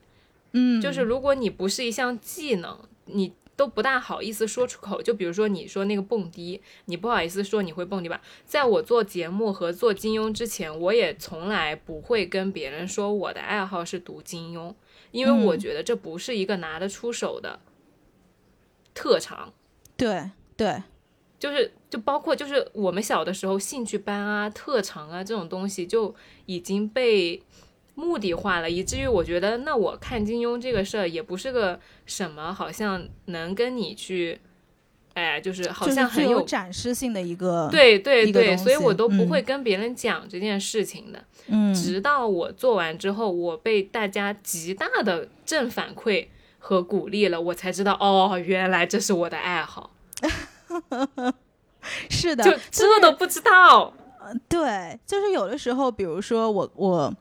[0.53, 5.01] 嗯，就是如果你不是一项技能，你都不大好意思说出口。
[5.01, 8.21] 就比如说你说那个蹦迪，你不好意思说你会蹦迪吧？
[8.45, 14.73] 在我做节目和做金庸之前，我也从来不会跟别人说我的爱好是读金庸，
[15.11, 17.59] 因为我觉得这不是一个拿得出手的
[18.93, 19.53] 特长。
[19.97, 20.83] 对对。
[21.39, 26.13] 就是，就包括就是我们小的时候兴趣班啊、特长啊这种东西就
[26.45, 27.41] 已经被
[27.95, 34.39] 目的化了，以至于我觉得，那我看金庸这个事儿也不是个什么，好像能跟你去，
[35.13, 41.23] 哎，就是好像很有展示性的一个，对对对，所以我都不会跟别人讲这件事情的。
[41.47, 49.91] 嗯，直到我做完之后，我被大家极大的正反馈和鼓励了，我才知道，哦，原来这是我的爱好。
[52.09, 53.93] 是的，就这都不知道。
[54.47, 57.13] 对，就是有的时候，比如说我我。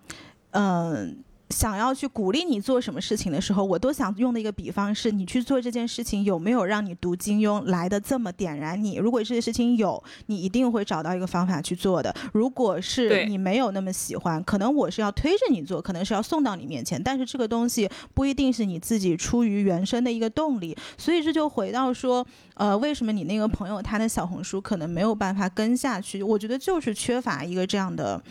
[0.53, 8.97] 嗯，想要去鼓励你做什么事情的时候，我都想用的一个比方是，你去做这件事情有没有让你读金庸来的这么点燃你？
[8.97, 12.15] 如果这件事情有，你一定会找到一个方法去做的。
[12.33, 20.77] 如果是你没有那么喜欢，可能我是要推着你做，可能是要送到你面前，但是这个东西不一定是你自己出于原生的一个动力。
[20.99, 26.23] 所以这就回到说，呃，为什么你那个朋友他的小红书可能没有办法跟下去？
[26.23, 28.23] 我觉得就是缺乏一个这样的。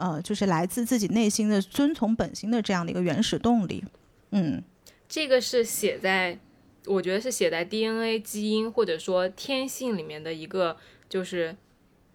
[0.00, 3.84] 呃，就是来自自己内心的遵从本心的这样的一个原始动力，
[4.30, 4.62] 嗯，
[5.08, 6.38] 这个是写在，
[6.86, 10.76] 我觉得是写在 DNA 基因或者说天性里面的一个，
[11.08, 11.54] 就是。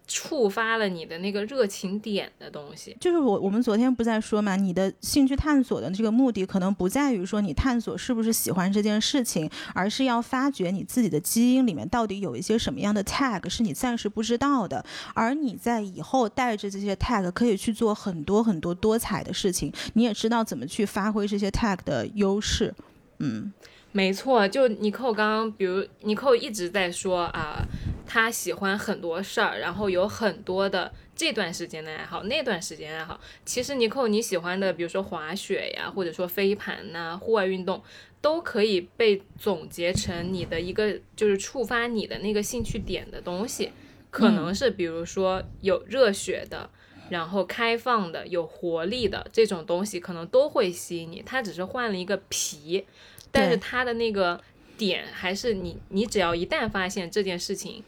[0.06, 22.72] 触发了你的那个热情点的东西，就是我我们昨天不在说嘛，你的兴趣探索的这个目的可能不在于说你探索是不是喜欢这件事情，而是要发掘你自己的基因里面到底有一些什么样的 tag 是你暂时不知道的，而你在以后带着这些 tag 可以去做很多很多多彩的事情，你也知道怎么去发挥这些 tag 的优势，
[23.18, 23.52] 嗯。
[23.92, 27.64] 没错，就尼寇刚刚，比如尼寇一直在说啊，
[28.06, 33.20] 他喜欢很多事儿，然后有很多的这段时间的爱好，那段时间爱好。
[33.44, 37.82] 其实尼寇你喜欢的，比如说滑雪呀，或者说飞盘呐，户外运动，
[38.20, 43.70] 都可以被总结成你的一个就是触发你的那个兴趣点的东西，
[44.10, 46.70] 可能是比如说有热血的，
[47.10, 51.22] 然后开放的，有活力的这种东西，可能都会吸引你。
[51.26, 52.86] 它只是换了一个皮。
[53.32, 54.40] 但是他的那个
[54.78, 57.84] 点还是你，你只要一旦发现这件事情，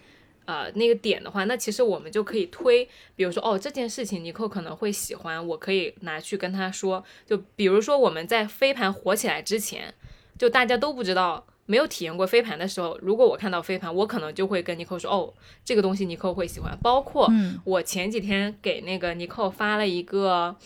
[0.48, 7.04] 呃，那个点的话，那其实我们就可以推，比如说哦，这件事情尼克可能会喜欢，我可以拿去跟他说。
[7.26, 9.92] 就比如说我们在飞盘火起来之前，
[10.38, 16.74] 就大家都不知道，没有体验过飞盘的时候，如果我看到飞盘，我可能就会跟尼克说，哦，这个东西尼克会喜欢。
[16.82, 17.30] 包括
[17.64, 20.56] 我前几天给那个尼克发了一个，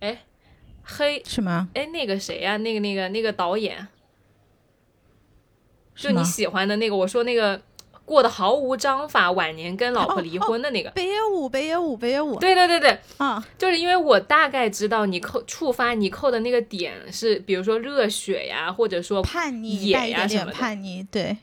[0.00, 0.24] 哎，
[0.82, 1.68] 黑什么？
[1.74, 2.56] 哎，那个谁呀？
[2.56, 3.86] 那个那个那个导演。
[5.94, 7.60] 就你喜欢的那个，我说那个
[8.08, 12.38] 过得毫无章法，晚年跟老婆离婚的那个北野武，北野武，北野武。
[12.40, 20.52] 对对对对，啊，就是因为我大概知道你扣触发你扣的那个点是，比如说热血呀，或者说叛逆野呀什么的。
[20.52, 21.36] 叛逆，对。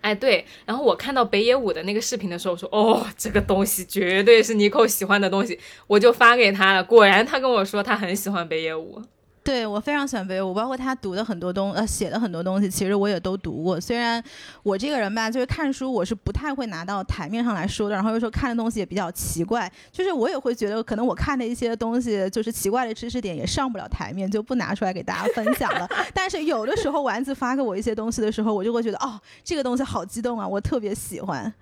[0.00, 6.82] 哎对，然后我看到北野武的那个视频的时候，我说哦，这个东西绝对是尼寇喜欢的东西，我就发给他了。
[6.82, 9.00] 果然，他跟我说他很喜欢北野武。
[9.42, 13.80] 对我非常喜欢北野武，包括他读的很多东呃写的很多东西，其实我也都读过。
[13.80, 14.22] 虽然
[14.62, 25.88] 我这个人吧，就是看书我是不太会拿到台面上来说的，然后又说看的东西也比较奇怪，就是我也会觉得可能我看的一些东西就是奇怪的知识点也上不了台面，就不拿出来给大家分享了。
[26.12, 31.52] 但是有的时候丸子发给我一些东西的时候，我就会觉得哦，这个东西好激动啊，我特别喜欢。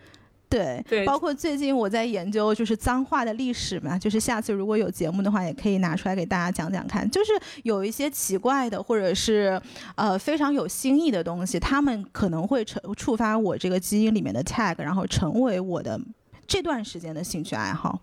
[0.49, 7.09] 对，包括最近我在研究就是脏话的历史嘛，就是下次如果有节目的话，也可以拿出来给大家讲讲看。
[7.11, 7.33] 就是
[7.65, 9.61] 有一些奇怪的，或者是
[9.95, 16.01] 呃非常有新意的东西，他们可能会成触发我这个基因里面的 tag，然后成为我的
[16.47, 18.01] 这段时间的兴趣爱好。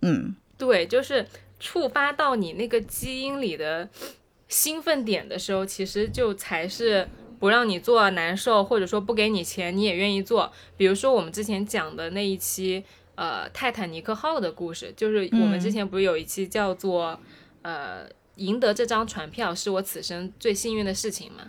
[0.00, 1.26] 嗯，对，就是
[1.60, 3.86] 触发到你那个基因里的
[4.48, 7.06] 兴奋点的时候，其实就才是。
[7.42, 10.52] 不让你做难受，或者说不给你钱你也愿意做。
[10.76, 12.84] 比如说我们之前讲的那一期，
[13.16, 17.18] 呃，泰坦尼克号的故事，就是我们之前不是有一期叫做，
[17.62, 21.42] 呃，赢得这张船票是我此生最幸运的事情嘛？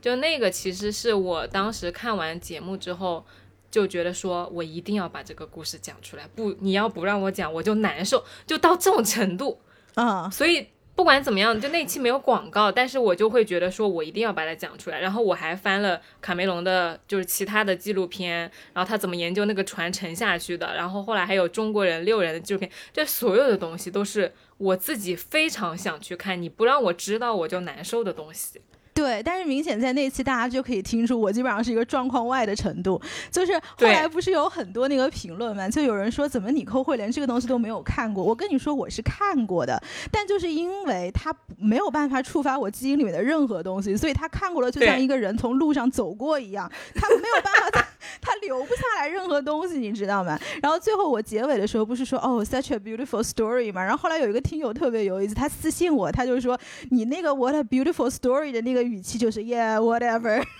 [0.00, 3.26] 就那个其实是我当时看完节目之后
[3.72, 9.60] 就觉得说我一定要把这个故事讲出来，不，你要不让我讲我就难受，就到这种程度
[9.94, 10.68] 啊，所以。
[11.00, 15.00] 不管怎么样，就那期没有广告，但是我就会觉得说，我一定要把它讲出来。
[15.00, 18.40] 然后我还翻了卡梅隆的，就是其他的纪录片，
[18.74, 20.74] 然后他怎么研究那个船沉下去的。
[20.76, 28.60] 然后后来还有中国人六人的纪录片，这所有的东西都是我自己非常想去看，你不让我知道我就难受的东西。
[29.00, 33.00] 对，但是明显在那期大家就可以听出我基本上是一个状况外的程度。
[33.30, 38.22] 就是后来不是有很多那个评论嘛，就有人说怎么你扣会连这个东西都没有看过？
[38.22, 39.82] 我跟你说我是看过的，
[40.12, 47.79] 但就是因为他没有办法触发我基因里面的任何东西，所以他看过了就像一个人从路上走过一样，他没有办法，
[48.20, 50.38] 他留不下来任何东西，你知道吗？
[50.62, 53.82] 然后最后我结尾的时候不是说哦，such a beautiful story 嘛？
[53.82, 56.58] 然后后来有一个听友特别有意思，他私信我，他就说
[56.90, 60.42] 你那个 what a beautiful story 的那个语气就是 yeah whatever。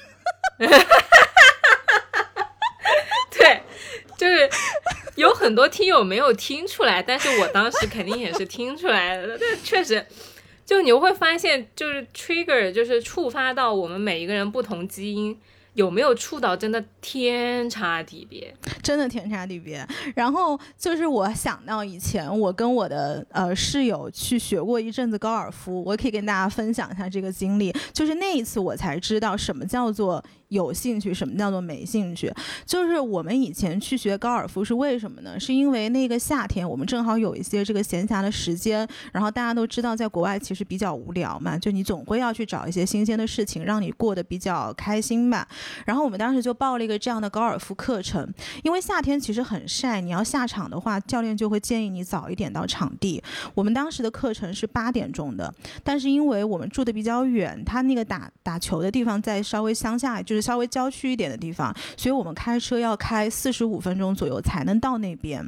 [0.58, 0.84] 哈哈哈
[2.12, 2.52] 哈哈哈
[3.30, 3.62] 对，
[4.16, 4.48] 就是
[5.16, 9.38] 有很多听友没有听出来，但是我当时肯定也是听出来的。
[9.38, 10.06] 但，确实，
[10.66, 15.38] 就你会发现，就是 trigger，就是触发到我们每一个人不同基因。
[15.74, 18.54] 有没有触到真的天差地别？
[18.82, 19.86] 真的天差地别。
[20.14, 27.74] 然后就是我想到以前我跟我的呃室友去学过一阵子高尔夫，我可以跟大家分享一下这个经历。
[27.92, 30.22] 就是那一次我才知道什么叫做。
[30.50, 32.30] 有兴趣什么叫做没兴趣？
[32.66, 35.38] 就是我们以前去学高尔夫是为什么呢？
[35.38, 45.46] 是因为那个夏天我们正好有一些这个闲暇的时间，然后大家都知道在国外其实比较无聊嘛，就你总会要去找一些新鲜的事情让你过得比较开心吧。
[45.86, 48.28] 然后我们当时就报了一个这样的高尔夫课程，
[48.64, 53.22] 因为夏天其实很晒，你要下场的话，教练就会建议你早一点到场地。
[53.54, 60.39] 我们当时的课程是八点钟的，但是因为我们住的比较远，他那个打打球的地方在稍微乡下，就是。
[60.40, 65.44] 稍微郊区一点的地方，所以我们开车要开四十五分钟左右才能到那边。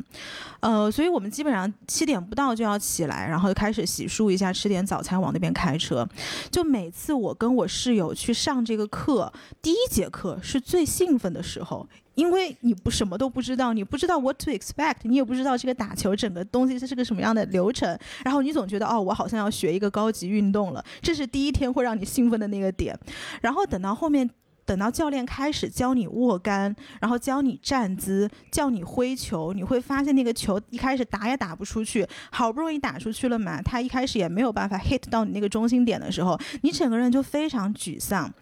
[0.60, 6.08] 呃，所以我们基本上七点不到就要起来，然后就开始洗漱一下，吃点早餐，往那边开车。
[6.50, 22.96] 就每次我跟我室友去上这个课，第一节课是最兴奋的时候，因为你不什么都不知道，你不知道 what to expect，你也不知道这个打球整个东西它是个什么样的流程，然后你总觉得哦，我好像要学一个高级运动了，这是第一天会让你兴奋的那个点。
[23.40, 24.30] 然后等到后面。
[24.64, 38.32] 等到教练开始教你握杆，然后教你站姿，叫你挥球，你会发现那个球一开始打也打不出去，好不容易打出去了嘛，他一开始也没有办法 hit 到你那个中心点的时候，你整个人就非常沮丧。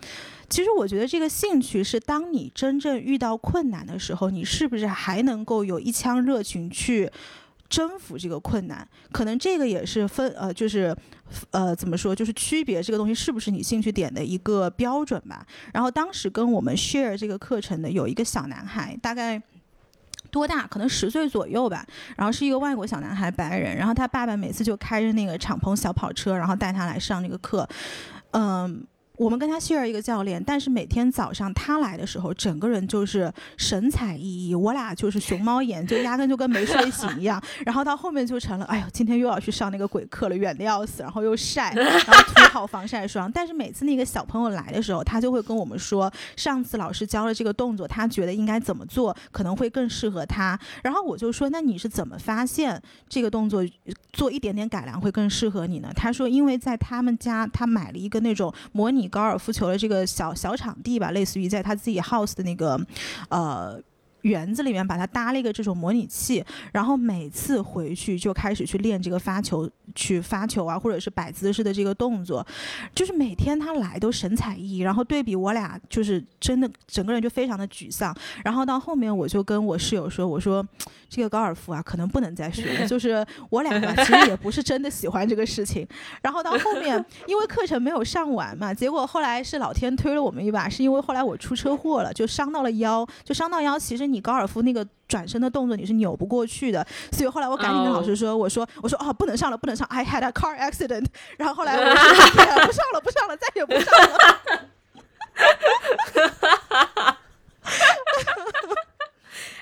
[0.48, 7.10] 其实我觉得这个兴趣是当你真正遇到困难的时候，你是不是还能够有一腔热情去？
[7.70, 10.94] 征服这个困难，可能这个也是分呃，就是
[11.52, 15.46] 呃，怎么说，就是区别这个东西是不是你兴趣点的一个标准吧。
[15.72, 19.40] 然后当时跟我们 share 这个课程的有一个小男孩，大概
[20.30, 20.66] 多大？
[20.66, 21.86] 可能十岁左右吧。
[22.16, 23.76] 然后是一个外国小男孩，白人。
[23.76, 27.66] 然后他爸爸每次就开着那个敞篷小跑车，然后带他来上那个课，
[28.32, 28.84] 嗯。
[29.20, 37.38] 我们跟他 share 一个教练，但是每天早上他来的时候，整个人就是神采奕奕，我俩就是熊猫眼，就压根就跟没睡醒一样。
[37.66, 43.30] 然后到后面就成了，哎呦，今天又要去上那个鬼课了，远的要死，然后又晒，然后涂好防晒霜。
[43.30, 50.58] 但是每次那个小朋友来的时候，他就会跟我们说，上次老师教了这个动作，他觉得应该怎么做可能会更适合他。
[50.82, 53.62] 然后我就说，那你是怎么发现这个动作
[54.14, 55.92] 做一点点改良会更适合你呢？
[55.94, 59.09] 他说，因为在他们家，他买了一个那种模拟。
[59.10, 62.80] 高尔夫球的这个小小场地吧，类似于在他自己 house 的那个，
[63.28, 63.78] 呃。
[64.22, 72.46] 园子里面把它搭了一个这种模拟器，然后每次回去就开始去练这个发球，去发球啊，或者是摆姿势的这个动作，
[72.94, 78.14] 就是每天他来都神采奕奕，然后对比我俩就是真的整个人就非常的沮丧。
[78.44, 80.66] 然后到后面我就跟我室友说，我说
[81.08, 85.86] 这个高尔夫啊可能不能再学了，就是我俩吧其实也不是真的喜欢这个事情。
[86.20, 94.09] 然后到后面因为课程没有上完嘛，结果后来是老天推了我们一把，是因为后来我出车祸了，就伤到了腰，就伤到腰，其实。
[94.10, 101.06] 你高尔夫那个转身的动作你是扭不过去的，所以后来我赶紧跟老师说，我说我说哦不能上了不能上，I had a car accident。
[101.38, 101.94] 然后后来我说
[102.66, 104.46] 不上了不上了再也不上了。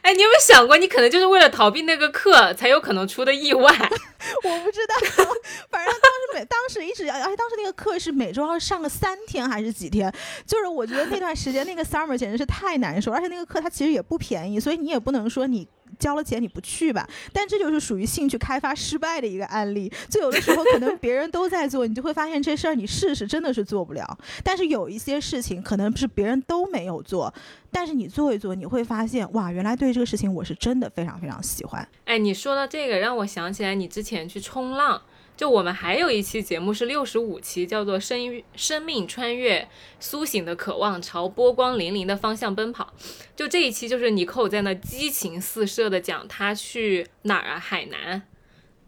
[0.02, 3.72] 哎，你有没有想过，你可能就是为了逃避那个课，才有可能出的意外？
[4.44, 4.94] 我不知道，
[5.70, 10.12] 反正当时每当时一直，而且当时那个课是每周要上个三天还是几天？
[10.46, 15.66] 就是我觉得那段时间那个 summer 简直是太难受，而且那个课它其实也不便宜，所以你也不能说你。
[15.98, 17.08] 交了钱你不去吧？
[17.32, 19.92] 但这就是属于兴趣开发失败的一个案例。
[20.08, 24.18] 就有的时候可能别人都在做，你就会发现这事儿你试试真的是做不了。
[24.42, 27.32] 但是有一些事情可能是别人都没有做，
[27.70, 31.86] 但是你做一做，你会发现哇，原来对这个事情我是真的非常非常喜欢。
[32.04, 35.00] 哎，你说到这个，让我想起来你之前去冲浪。
[35.38, 39.68] 就我们还有一期节目是六十五期，叫做《生生命穿越
[40.00, 42.92] 苏醒的渴望，朝波光粼粼的方向奔跑》。
[43.36, 47.56] 就这一期，就是尼寇在那激情四射的讲他去哪儿啊？
[47.56, 48.20] 海南，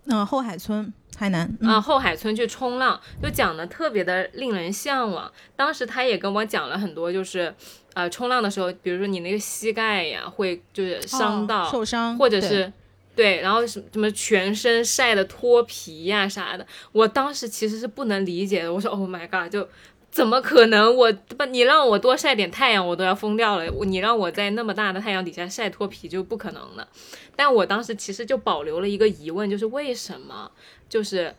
[0.07, 5.31] 嗯，后海村，海南啊，后海村去冲浪，就讲的特别的令人向往。
[5.55, 7.55] 当时他也跟我讲了很多，就是
[7.95, 12.73] 呃，冲浪的时候，比如说你那个膝盖呀，会就是伤到受伤，或者是。
[13.21, 18.73] 对，然后什么什么全身晒的脱皮呀啥的，我当时其实是不能理解的。
[18.73, 19.69] 我说 Oh my god，就
[20.11, 20.97] 怎么可能？
[20.97, 23.67] 我不，你让我多晒点太阳，我都要疯掉了。
[23.85, 26.89] 你让我在那么大的太阳底下晒脱皮，就不可能的。
[27.37, 30.51] 但我当时其实就保留了一个疑问，就是为什么，
[30.89, 31.35] 就是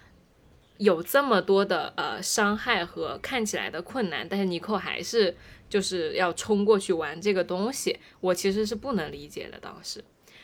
[0.77, 5.36] 有这么多的呃伤害和看起来的困难，但是尼寇还是
[5.67, 10.03] 就是要冲过去玩这个东西，我其实是不能理解的当时。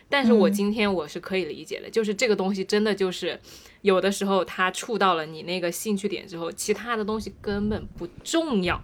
[0.09, 3.39] 但是我今天我是可以理解的，就是这个东西真的就是
[3.81, 8.81] 有的时候它触到了你那个兴趣点之后，其他的东西根本不重要。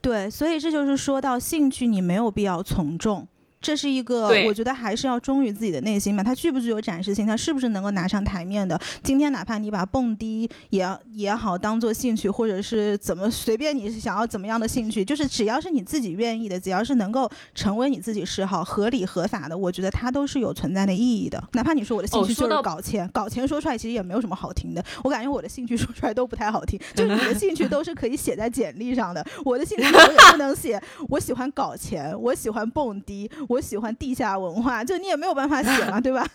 [0.00, 3.26] 对，所以这就是说到兴趣，你没有必要从众。
[3.64, 6.22] 这是一个，我觉得还是要忠于自己的内心嘛。
[6.22, 7.26] 它具不具有展示性？
[7.26, 8.78] 它是不是能够拿上台面的？
[9.02, 21.42] 今天哪怕你把蹦迪也也好当做兴趣，或者是怎么随便你想要怎么样的兴趣，就是只要是你自己愿意的，只要是能够成为你自己嗜好、合理合法的，我觉得它都是有存在的意义的。
[21.52, 24.84] 哪怕你说我的兴趣就是搞钱，搞钱说出来其实也没有什么好听的。
[25.02, 30.78] 我感觉我的兴趣说出来都不太好听， 就是你的兴趣都是可以写在简历上的，我的兴趣我也不能写。
[31.08, 33.30] 我喜欢搞钱，我喜欢蹦迪。
[33.48, 36.26] 我喜欢地下文化，就你也没有办法写嘛， 对吧？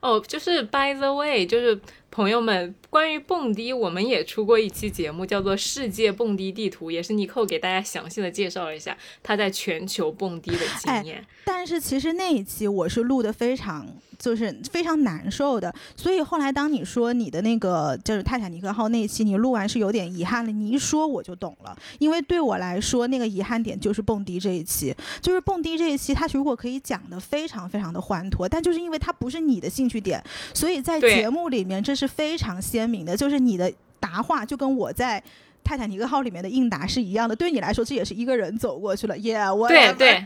[0.00, 1.80] 哦，就是 by the way，就是
[2.10, 11.24] 朋友们，关于蹦迪，我们也出过一期节目，叫做《世界蹦迪地图》，也是尼寇给大家详细的介绍了一下他在全球蹦迪的经验。
[11.44, 13.86] 但是其实那一期我是录的非常。
[14.20, 35.22] 就是非常难受的，所以后来当你说你的那个就是泰坦尼克号那一期你录完是有点遗憾了，你一说我就懂了，因为对我来说那个遗憾点就是蹦迪这一期，就是蹦迪这一期它如果可以讲的非常非常的欢脱，但就是因为它不是你的兴趣点，所以在节目里面这是非常鲜明的，就是你的答话就跟我在。
[35.62, 40.22] 泰坦尼克号里面的应答是一样的，对你来说这也是一个人走过去了，耶，我对对。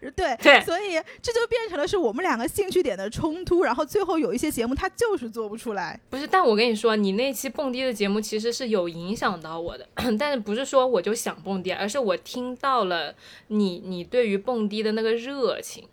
[0.16, 5.98] 对对，所以这就变成了是我们两个兴趣点的冲突，然后最后有一些节目他就是做不出来。
[6.08, 9.86] 不是，但我跟你说，你那期蹦迪的节目其实是有影响到我的，
[10.18, 13.14] 但是不是说我就想蹦迪，而是我听到了
[13.48, 15.84] 你你对于蹦迪的那个热情，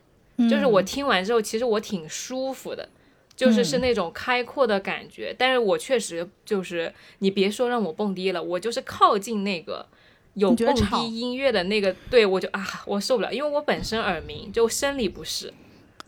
[0.49, 2.87] 就是我听完之后，其实我挺舒服的。
[3.37, 9.85] 就是是那种开阔的感觉，但是我确实就是你别说让我蹦迪了，我就是靠近那个
[10.33, 15.53] 有蹦迪音乐的那个，对我就啊，我受不了，因为我本身耳鸣，就生理不适。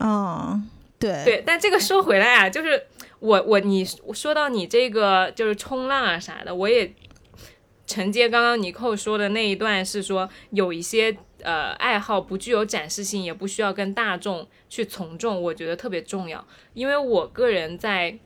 [0.00, 0.68] 嗯，
[0.98, 2.82] 对对，但这个说回来啊，就是
[3.20, 6.92] 我我你说到你这个就是冲浪啊啥的，我也
[7.86, 11.16] 承接刚刚尼寇说的那一段，是说有一些。
[11.42, 16.46] 呃，爱好不具有展示性，也不需要跟大众去从众，我觉得特别重要。
[16.72, 18.18] 因为我个人在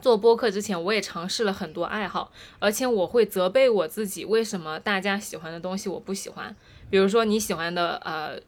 [0.00, 6.56] 做播客之前，我也尝试了很多爱好，而且我会责备我自己，为什么大家喜欢的东西我不喜欢。
[6.90, 8.40] 比如说你喜欢的，呃，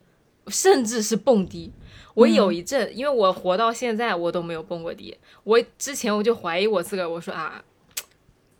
[0.48, 1.70] 甚至是蹦迪，
[2.14, 5.16] 我有一阵，因为我活到现在，我都没有蹦过迪。
[5.44, 7.62] 我之前我就怀疑我自个儿，我说啊，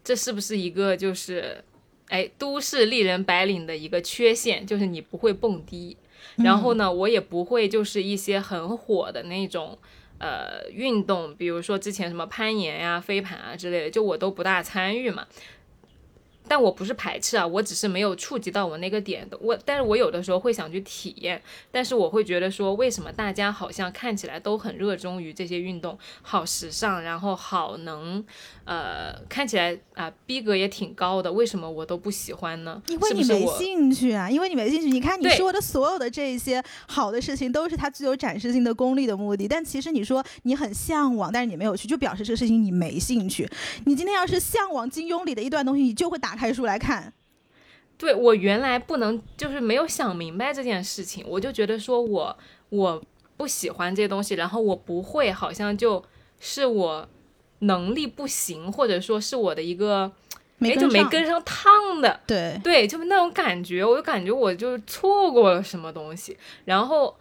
[0.05, 1.65] 这是不是一个就是。
[2.11, 5.97] 哎，都市丽人白领的一个缺陷就是你不会蹦迪，
[6.43, 9.79] 然后呢，我也不会就是一些很火的那种
[10.19, 15.27] 呃运动，比如说之前什么攀岩呀、飞盘啊之类的，就我都不大参与嘛。
[16.51, 19.39] 但我不是排斥啊，我只是没有触及到我那个点的。
[19.41, 21.41] 我，但是我有的时候会想去体验，
[21.71, 28.25] 但是我会觉得说，为什么大家好像看起来都很热衷于这些运动，好时尚，然后好能，
[28.65, 32.83] 呃，看起来啊逼格也挺高的，为什么我都不喜欢呢？
[32.89, 34.91] 因为你没兴趣啊，因为你没兴趣。
[34.91, 39.47] 你看你说的所有的这些好的事情，都是它具有展示性的功利的目的。
[39.47, 43.49] 但其实你说你很向往，但是你没有去，就表示这个事情你没兴趣。
[43.85, 46.40] 你今天要是向往金庸里的一段东西，你就会打。
[46.41, 47.13] 开书来看，
[47.99, 52.39] 对我原来不能就是没有想明白这件事情，我就觉得说我
[52.71, 53.03] 我
[53.37, 56.03] 不喜欢这些东西，然后我不会，好像就
[56.39, 57.07] 是我
[57.59, 60.11] 能力不行，或者说是我的一个
[60.57, 66.39] 没就没跟上趟的，对对，就那种感觉，我就感觉我就错过了什么东西。
[66.65, 67.15] 然后，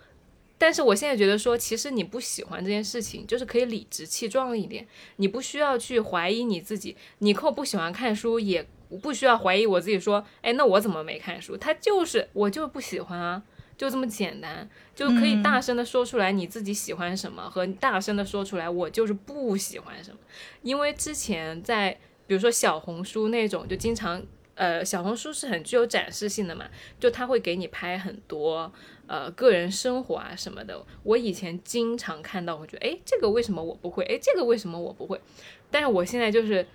[0.58, 6.96] 但是我现在觉得说，其实你不喜欢这件事情，就是可以理直气壮一点，你不需要去怀疑你自己。
[7.18, 8.66] 你扣不喜欢看书也。
[8.90, 11.56] 我不需要怀疑我自己，说，哎，那我怎么没看书？
[11.56, 13.42] 他就是，我就不喜欢啊，
[13.78, 20.18] 就这么简单，就可以大声的说出来你自己喜欢什么，和大声的说出来我就是不喜欢什么。
[20.64, 21.92] 因为之前在，
[22.26, 24.22] 比如说小红书那种，就经常，
[24.56, 26.66] 呃，小红书是很具有展示性的嘛，
[27.00, 28.74] 就他会给你拍很多，
[29.06, 30.84] 呃，个人生活啊什么的。
[31.04, 34.04] 我以前经常看到，我觉得，哎，这个为什么我不会？
[34.06, 35.22] 哎，这个为什么我不会？
[35.70, 36.66] 但是我现在就是。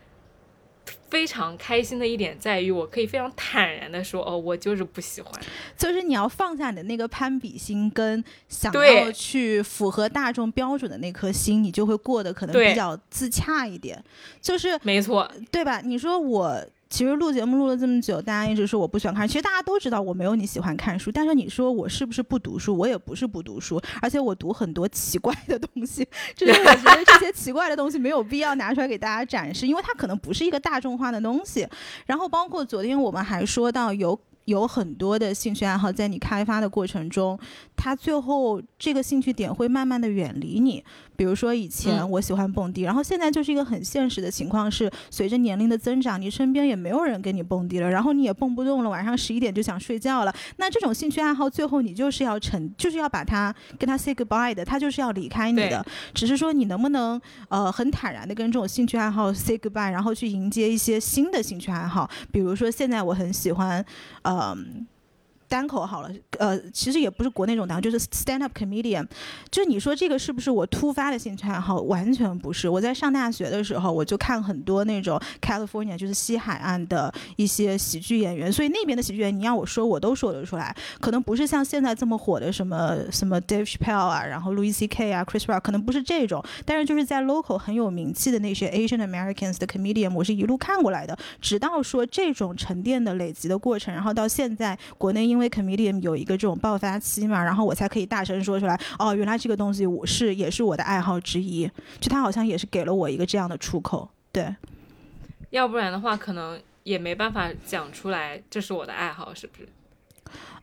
[1.09, 5.33] 非常开心的一点在于，我可以非常坦然的说，哦，我就是不喜欢。
[5.77, 14.03] 就是你要放下你的那个攀比心，跟想要去符合大众标准的那颗心，你就会过得可能比较自洽一点。
[14.41, 15.81] 就是没错，对吧？
[15.85, 16.65] 你说我。
[16.95, 22.73] 其实录节目录了这么久，大家一直说我不喜欢看，其实大家都知道我没有你喜欢看书，但是你说我是不是不读书？
[22.79, 31.67] 我也不是不读书，而且我读很多奇怪的东西， 就是我觉得这些奇怪的东西没有必要拿出来给大家展示，因为它可能不是一个大众化的东西。
[32.07, 34.17] 然后包括昨天我们还说到有。
[34.45, 37.39] 有很多的兴趣爱好，在你开发的过程中，
[37.75, 40.85] 它最后这个兴趣点会慢慢的远离你。
[41.17, 50.35] 比如说以前我喜欢蹦迪，然后现在就是一个很现实的情况是，随着年龄的增长，你身边也没有人跟你蹦迪了，然后你也蹦不动了，晚上十一点就想睡觉了。
[50.57, 55.85] 那这种兴趣爱好，最后你就是要成，就是要把它跟他 say goodbye 的，他就是要离开你的。
[56.13, 62.11] 只是说你能不能呃很坦然的跟这种兴趣爱好 say goodbye，然后去迎接一些新的兴趣爱好。
[62.33, 63.85] 比如说现在我很喜欢，
[64.23, 64.87] 嗯。
[65.55, 69.07] 单口好了，呃，其实也不是国内这种单口，就是 stand up comedian。
[69.53, 71.81] 就你说这个是不是我突发的兴趣爱好？
[71.83, 72.69] 完全不是。
[72.69, 80.75] 我在上大学的时候，我就看很多那种 California，就是西海岸的一些喜剧演员，所以那边的喜剧演员，你要我说，我都说得出来。
[81.01, 85.13] 可能不是像现在这么火的什么什么 Dave Chappelle 啊，然后 Louis C.K.
[85.13, 86.43] 啊，Chris Rock，可能不是这种。
[86.65, 91.17] 但是就是在 local 很有名气的那些 Asian Americans 的 comedian，我是一路看过来的。
[91.41, 98.79] 直到说这种沉淀的累积的过程，然后到现在国内因为 comedian 有一个这种爆发期嘛，然后我才可以大声说出来。
[98.99, 101.71] 哦，原来这个东西我是也是我的爱好之一，
[102.01, 104.09] 就他好像也是给了我一个这样的出口。
[104.33, 104.55] 对，
[105.51, 109.69] 要不然的话，可能也没办法讲出来这是我的爱好，是不是？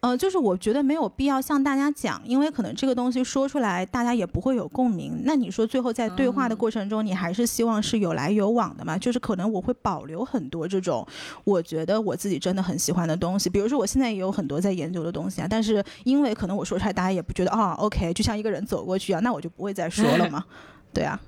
[0.01, 5.21] 呃，就是我觉得没有必要向大家讲，因为可能这个东西说出来，大家也不会有共鸣。
[5.25, 8.97] 那你说最后在对话的过程中，你还是希望是有来有往的嘛？
[8.97, 11.07] 就是可能我会保留很多这种
[11.43, 15.47] 我觉得我自己真的很喜欢的东西，比如说我现在也有很多在研究的东西啊。
[15.49, 20.43] 但是因为可能我说出来，大家也不觉得啊，OK，就像一个人走过去啊，那我就不会再说了嘛。
[20.93, 21.19] 对啊。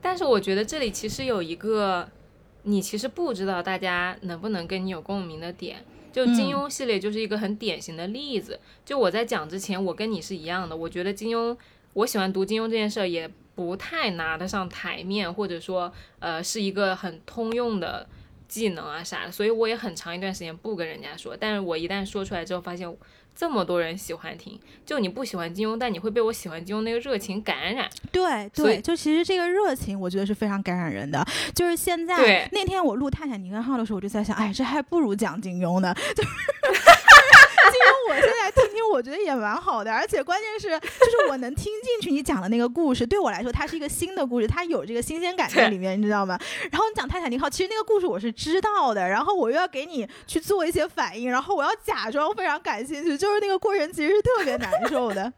[0.00, 2.08] 但是我觉得这里其实有一个
[2.62, 5.78] 你其实不知道大家能不能跟你有共鸣的点。
[6.16, 8.58] 就金庸系列就是一个很典型的例子。
[8.86, 11.54] 就我在讲之前，我跟你是一样的，我觉得金庸，
[11.92, 18.08] 我喜欢读金庸这件事儿也不太拿得上台面，或者说，呃，是一个很通用的
[18.48, 21.36] 技能啊啥的，所以我也很长一段时间不跟人家说。
[21.36, 22.96] 但是我一旦说出来之后，发现。
[23.36, 27.86] 这么多人喜欢听，就你不喜欢金庸，但你会被我喜欢金庸那个热情感染。
[28.10, 31.22] 对对，就其实这个热情，我觉得是非常感染人的。
[31.54, 35.94] 就是现在那天我录《泰坦尼克号》的时候，我就在想，哎，这还不如讲金庸呢。
[36.14, 36.32] 就金庸，
[36.64, 36.75] 我现在听听，
[38.96, 46.38] 我觉得也蛮好的，而且关键是， 就是我能听进去你讲的那个故事，对我来说，它是一个新的故事，它有这个新鲜感在里面，你知道吗？
[46.72, 55.30] 然后你讲泰坦尼克号，其实那个故事我是知道的，然后我又要给你去做一些反应，然后我要假装非常感兴趣，就是那个过程其实是特别难受的。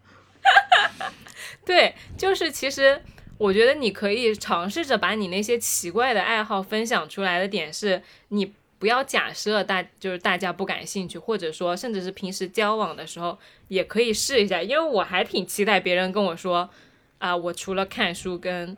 [1.64, 3.02] 对，就是其实
[3.38, 8.54] 我觉得你可以尝试着把你那些奇怪的爱好分享出来的点是你。
[8.78, 16.70] 不要假设大就是大家不感兴趣，或者说甚至是平时交往的时候也可以试一下，因为我还挺期待别人跟我说，
[17.18, 18.76] 啊，我除了看书跟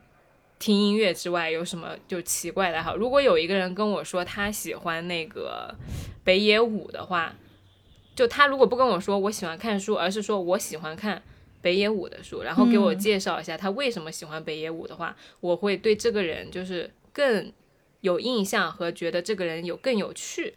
[0.59, 2.94] 听音乐之外有什么就奇怪的哈。
[2.94, 5.74] 如果有一个人跟我说他喜欢那个
[6.24, 7.34] 北野武的话，
[8.14, 11.22] 就他如果不跟我说我喜欢看书，而是说我喜欢看
[11.61, 17.53] 北野武的书，然后给我介绍一下他为什么喜欢北野武的话，我会对这个人就是更。
[18.01, 20.55] 有印象和觉得这个人有更有趣，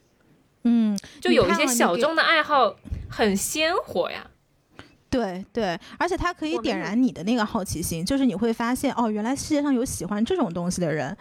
[0.63, 2.75] 嗯，就有一些小众的爱好
[3.09, 4.29] 很鲜活呀。
[5.09, 11.15] 对对，而且它可以点燃你的那个好奇心，就是你会发现哦，原来世界上有喜欢这种东西的人。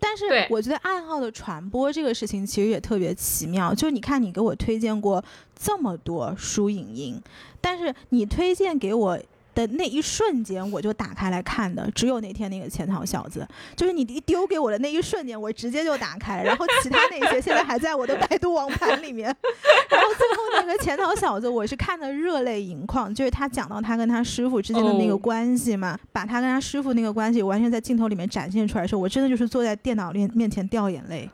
[0.00, 5.24] 但是我觉得爱好的传播这个事情其实也特别奇妙，就是你看你给我推荐过
[5.54, 7.22] 这么多书影音，
[7.60, 9.18] 但是你推荐给我。
[9.56, 19.26] 的那一瞬间，我就打开来看的，只有那天那个潜逃小子，就是你一丢给我的那一瞬间，我直接就打开，然后其他那些现在还在我的百度网盘里面。
[19.88, 31.30] 然后最后那个潜逃小子，我是看的热泪盈眶，就是他讲到他跟他师傅之间的那个关系嘛，把他跟他师傅那个关系完全在镜头里面展现出来的时候，我真的就是坐在电脑面面前掉眼泪。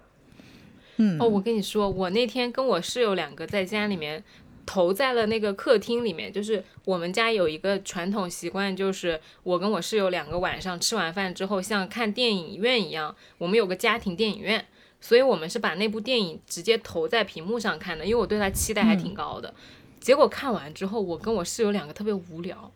[0.99, 4.23] 嗯，哦，我跟你说，我那天跟我室友两个在家里面。
[4.65, 14.67] 投在了那个客厅里面，就是我们家有一个传统习惯，就是我跟我室友两个晚上吃完饭之后，像看电影院一样，我们有个家庭电影院，
[15.01, 19.53] 所以我们是把那部电影直接投在屏幕上看的，因为我对它期待还挺高的。
[20.01, 22.73] 结果看完之后，我跟我室友两个特别无聊，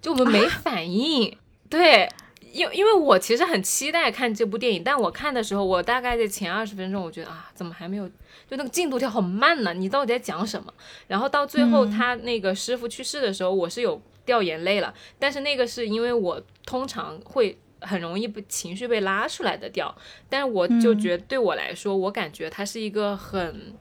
[0.00, 1.36] 就我们没 反应，
[1.68, 2.08] 对。
[2.52, 8.08] 因因为我其实很期待看这部电影，但我看的时候，我大概在前二十分钟，我觉得啊，怎么还没有？
[8.48, 9.74] 就那个进度条好慢呢？
[9.74, 10.72] 你到底在讲什么？
[11.06, 14.94] 然后到最后他那个师傅去世的时候，我是有掉眼泪了。
[15.18, 19.94] 但是那个是因为我通常会很容易被情绪被拉出来的掉。
[20.28, 23.74] 但是我就觉得对我来说，我感觉它是一个很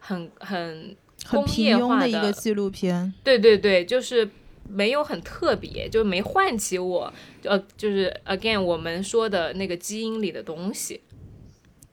[0.00, 3.14] 很很很工业化的一个纪录片。
[3.22, 4.28] 对对对，就是
[4.68, 7.12] 没有很特别，就没唤起我
[7.42, 11.00] 呃，就是 again 我们说的那个基因里的东西。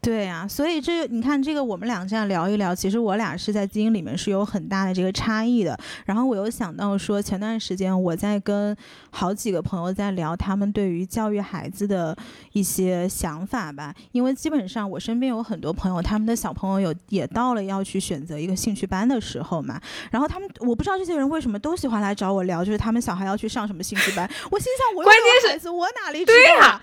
[0.05, 5.75] 对呀，所以这个你看，这个我们俩这样聊一聊，其实我俩是在基因里面是有很大的这个差异的。
[6.05, 8.77] 然后我又想到说，前段时间我在跟
[9.09, 12.15] 好几个朋友在聊他们对于教育孩子的
[12.53, 19.81] 一些想法吧，因为基本上我身边有很多朋友，他们的小朋友有也到了要去选择一个兴趣班的时候嘛。
[20.11, 24.29] 然后他们我不知道这些人为什么都喜欢来找我聊，就是他们小孩要去上什么兴趣班。
[24.51, 26.81] 我心想，我关键孩子，我哪里知道啊？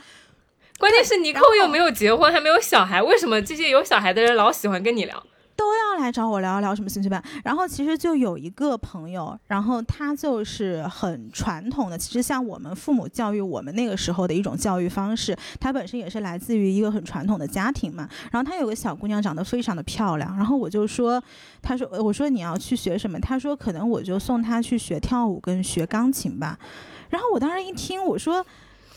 [0.83, 5.22] 关键是尼寇又没有结婚，还没有小孩，为什么这些有小孩的人老喜欢跟你聊？
[5.55, 7.22] 都要来找我聊一聊什么兴趣班？
[7.45, 18.09] 然后其实就有一个朋友，然后他就是很传统的，其实像我们父母教育我们那个时候的一种教育方式，他本身也是来自于一个很传统的家庭嘛。
[18.33, 21.22] 然后他有个小姑娘长得非常的漂亮，然后我就说，
[21.62, 23.20] 他说我说你要去学什么？
[23.20, 26.59] 他说可能我就送她去学跳舞跟学钢琴吧。
[27.11, 28.45] 然后我当时一听，我说。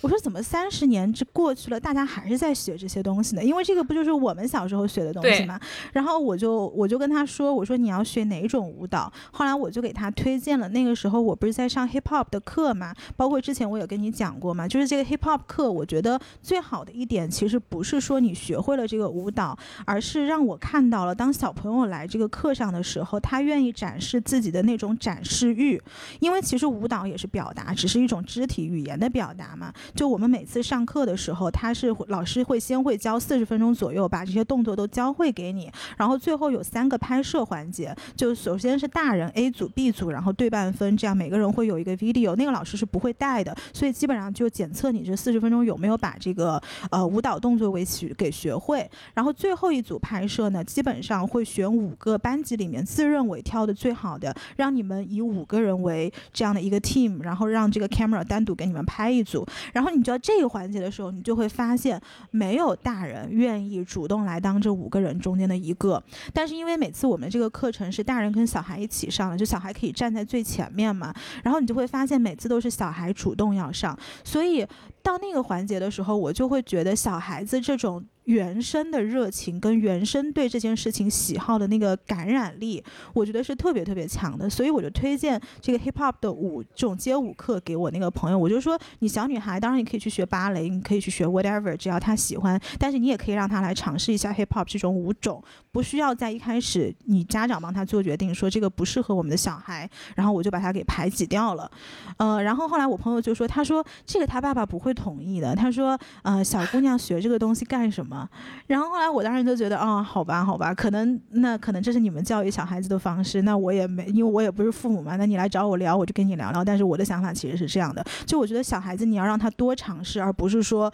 [0.05, 3.43] 我说怎么三十年这过去了，大家还是在学这些东西呢？
[3.43, 5.59] 因为这个不就是我们小时候学的东西吗？
[5.93, 9.11] 然后我就我就跟他说，我说你要学哪种舞蹈？
[9.31, 10.69] 后来我就给他推荐了。
[10.69, 25.81] 那个时候我不是在上 hip hop 的课嘛，包括之前我有跟你讲过嘛，就是这个 hip hop 课，我觉得最好的一点其实不是说你学会了这个舞蹈，而是让我看到了当小朋友来这个课上的时候，他愿意展示自己的那种展示欲。
[26.19, 29.73] 因为其实舞蹈也是表达，只是一种肢体语言的表达嘛。
[29.95, 59.45] 就我们每次上课的时候，他是老师会先会教四十分钟左右，把这些动作都教会给你，然后最后有三个拍摄环节，就首先是大人 A 组、B 组，然后对半分，这样每个人会有一个 video，那个老师是不会带的，所以基本上就检测你这四十分钟有没有把这个呃舞蹈动作为学给学会，然后最后一组拍摄呢，基本上会选五个班级里面自认为跳的最好的，让你们以五个人为这样的一个 team，然后让这个 camera 单独给你们拍一组，
[59.75, 59.95] 然后。
[59.95, 61.97] 你知道这个环节的时候，你就会发现
[62.29, 66.03] 没有大人愿意主动来当这五个人中间的一个。
[66.33, 71.13] 但是因为每次我们这个课程是大人跟小孩一起上的，就小孩可以站在最前面嘛。
[71.43, 74.67] 然后你就会发现每次都是小孩主动要上，所以
[75.05, 78.03] 到那个环节的时候，我就会觉得小孩子这种。
[78.25, 82.83] 原生的热情跟原生对这件事情喜好的那个感染力，
[83.13, 88.35] 我觉得是特别特别强的，所以我就推荐这个 hip hop 的舞这种街舞课给我那个朋友。
[88.39, 92.59] 我就说，你小女孩，当然你可以去学芭蕾，你可以去学 whatever，只要她喜欢。
[92.79, 95.39] 但是你也可以让她来尝试一下 hip hop 这种舞种，
[95.71, 101.69] 不需要在一开始你家长帮她做决定，说这个不适合我们的小孩，然后我就把她给排挤掉了。
[102.17, 105.53] 呃，然后后来我朋友就说，他说这个他爸爸不会同意的。
[105.53, 108.27] 他说，呃，小姑娘学这个东西干什么？
[108.67, 116.63] 然后后来我当时就觉得，啊，好吧，好吧，可能那可能这是你们教育小孩子的方式，那我也没，因为我也不是父母嘛，那你来找我聊，我就跟你聊聊。
[116.63, 120.91] 但是我的想法其实是这样的，就我觉得小孩子你要让他多尝试，而不是说，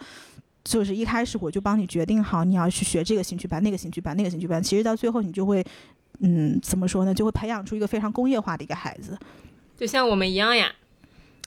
[0.64, 5.64] 就是一开始我就帮你决定好你要去学这个兴趣班、那个兴趣班、那个兴趣班，其实到最后你就会，
[6.20, 9.16] 嗯，怎么说呢，就会培养出一个非常工业化的一个孩子，
[9.76, 10.72] 就像我们一样呀。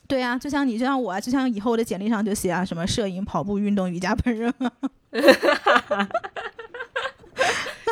[0.08, 4.52] 对啊，就像你，就像我，就像以后我的简历上就写啊，什么摄影、跑步、运动、瑜伽、烹饪。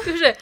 [0.05, 0.35] 就是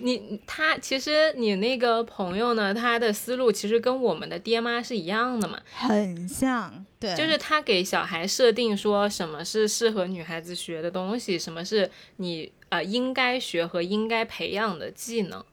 [0.00, 6.84] 你他，其实你那个朋友呢，他的思路其实跟我们的爹妈是一样的嘛，很像。
[7.00, 15.44] 对，就是他给小孩设定说什么是适合女孩子学的东西，什么是你呃应该学和应该培养的技能。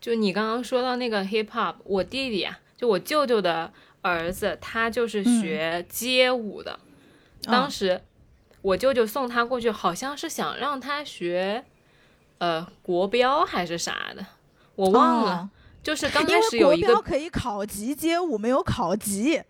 [0.00, 3.72] 就你刚刚说到那个 hip hop，我弟弟啊，就我舅舅的。
[4.02, 6.78] 儿子他就是学街舞的，
[7.42, 8.00] 当时
[8.62, 11.64] 我舅舅送他过去，好像是想让他学，
[12.38, 14.24] 呃，国标还是啥的，
[14.76, 15.50] 我忘了。
[15.82, 19.42] 就是刚开始有一个可以考级，街舞没有考级。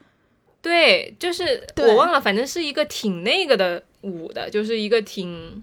[0.62, 5.62] 对，就是我忘了，反正是一个挺那个的舞的，就是一个挺，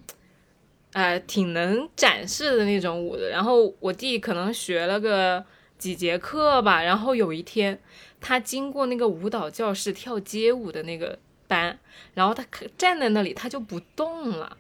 [0.93, 3.29] 呃，挺能展示的那种舞的。
[3.29, 5.43] 然后我弟可能学了个
[5.77, 7.79] 几节课吧，然后有一天。
[8.28, 11.15] 他经过那个舞蹈教室跳街舞的那个
[11.47, 11.78] 班，
[12.15, 12.43] 然后他
[12.76, 14.57] 站在那里，他就不动了。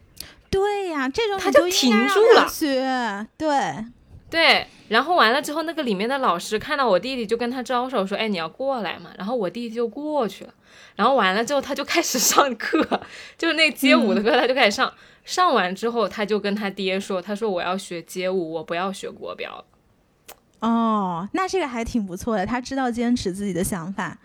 [0.51, 2.47] 对呀，这种他就停住了。
[2.47, 3.49] 学对
[4.29, 10.53] 对，然后完了之后，那个里面的老师看到我弟弟，就跟他招手说：“哎，你要过来嘛。”然后我弟弟就过去了。
[10.95, 13.01] 然后完了之后，他就开始上课，
[13.35, 14.93] 就是那街舞的课，他就开始上。
[15.23, 19.65] 上完之后，他就跟他爹说：“他说我要学街舞，我不要学国标了。”
[20.65, 24.17] 哦，那这个还挺不错的，他知道坚持自己的想法。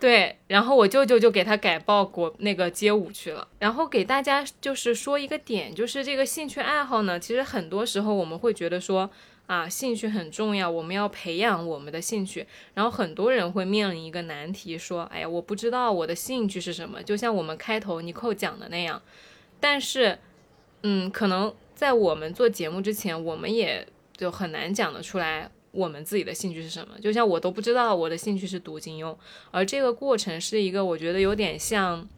[0.00, 3.46] 对，然后我舅舅就给他改报国那个街舞去了。
[3.58, 9.10] 然后给大家就是说一个点，就是这个兴趣爱好呢，其实很多时候我们会觉得说
[9.46, 12.46] 啊，兴趣很重要，我们要培养我们的兴趣。
[12.72, 17.02] 然后很多人会面临一个难题，说，哎呀，我不知道我的兴趣是什么。
[17.02, 19.00] 就像我们开头尼寇讲的那样，
[19.60, 20.18] 但是，
[20.82, 25.50] 嗯，可能在我们做节目之前，我们也就很难讲得出来。
[25.74, 26.94] 我们自己的兴趣是什么？
[27.00, 29.14] 就像我都不知道我的兴趣是读金庸，
[29.50, 32.08] 而这个过程是一个我觉得有点像，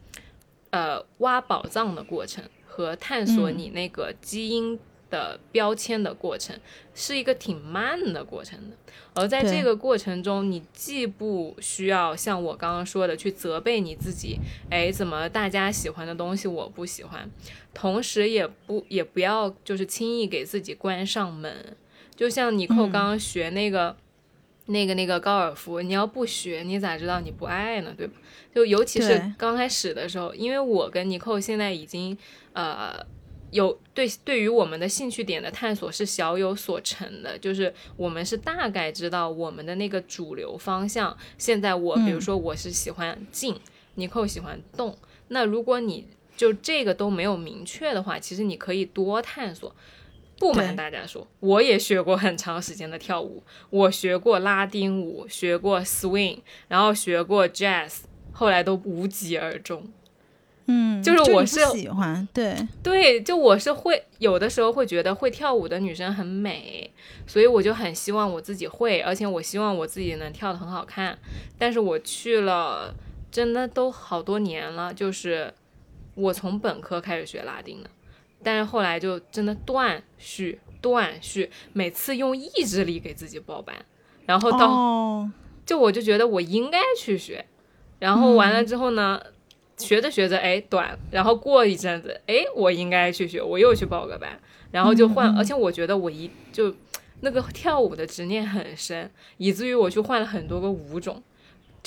[0.69, 4.79] 呃，挖宝藏的过程和探索你那个基因
[5.09, 6.55] 的标签的过程，
[6.93, 8.75] 是一个挺慢的过程的。
[9.15, 14.37] 而在这个过程中，你既不需要像我刚刚说的去责备你自己，
[14.69, 17.27] 哎，怎么大家喜欢的东西我不喜欢，
[17.73, 21.75] 同时也不也不要就是轻易给自己关上门。
[22.17, 23.95] 就像尼寇刚刚学那个、
[24.65, 27.93] 那个、那个高尔夫，你要不学，你咋知道你不爱呢？
[27.95, 28.13] 对吧？
[28.53, 32.17] 就尤其是刚开始的时候，因为我跟尼寇现在已经
[32.53, 32.95] 呃
[33.51, 41.15] 有对对于我们的兴趣点的探索是小有所成的，就是我们是大概知道我们的那个主流方向。
[41.37, 43.55] 现在我比如说我是喜欢静，
[43.93, 44.97] 尼寇喜欢动，
[45.27, 49.75] 那如果你就这个都没有明确的话，其实你可以多探索。
[50.39, 59.83] 不瞒大家说，我也学过很长时间的跳舞，我学过拉丁舞，学过 swing，然后学过 jazz，后来都无疾而终。
[60.69, 66.91] 嗯，就是我是喜欢，对对，就我是会有的时候会觉得会跳舞的女生很美，
[67.25, 71.17] 所以我就很希望我自己会，而且我希望我自己能跳得很好看。
[71.57, 72.93] 但是我去了，
[73.31, 75.53] 真的都好多年了，就是
[76.15, 77.89] 我从本科开始学拉丁的。
[78.43, 83.75] 但是后来就真的断续断续，每次用意志力给自己报班，
[84.25, 85.29] 然后到
[85.65, 87.45] 就我就觉得我应该去学，
[87.99, 89.21] 然后完了之后呢，
[89.77, 94.39] 学着学着哎短，然后过一阵子哎我应该去学，我又去报个班，
[94.71, 96.73] 然后就换，而且我觉得我一就
[97.21, 101.21] 那个跳舞的执念很深，以至于我去换了很多个舞种。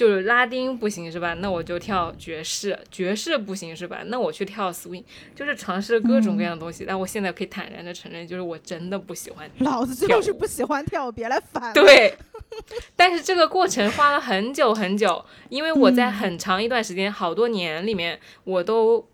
[0.01, 1.35] 就是拉丁不行是吧？
[1.35, 2.79] 那我就跳爵士。
[2.91, 4.01] 爵士不行是吧？
[4.07, 5.05] 那我去跳 swing。
[5.35, 6.87] 就是尝试各种各样的东西。
[6.87, 9.51] 但我现在可以坦然的承认，就是我真的不喜欢。
[9.59, 11.75] 老子就是不喜欢跳，别来烦。
[11.75, 12.15] 对。
[12.97, 19.07] 但是这个过程花了很久很久，因为我在很长一段时间，好多年里面，我都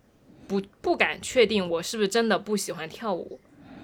[0.46, 3.40] 不不敢确定我是不是真的不喜欢跳舞，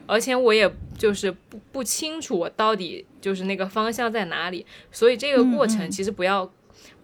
[0.07, 4.65] 而且我也就是不不清楚我到底就是那个方向在哪里。
[4.93, 6.49] 所以这个过程其实不要。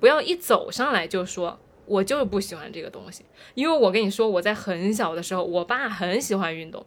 [0.01, 3.25] 不要一走上来就说，我就是不喜欢这个东西。
[3.55, 6.87] 因为我跟你说，我在很小的时候，我爸很喜欢运动。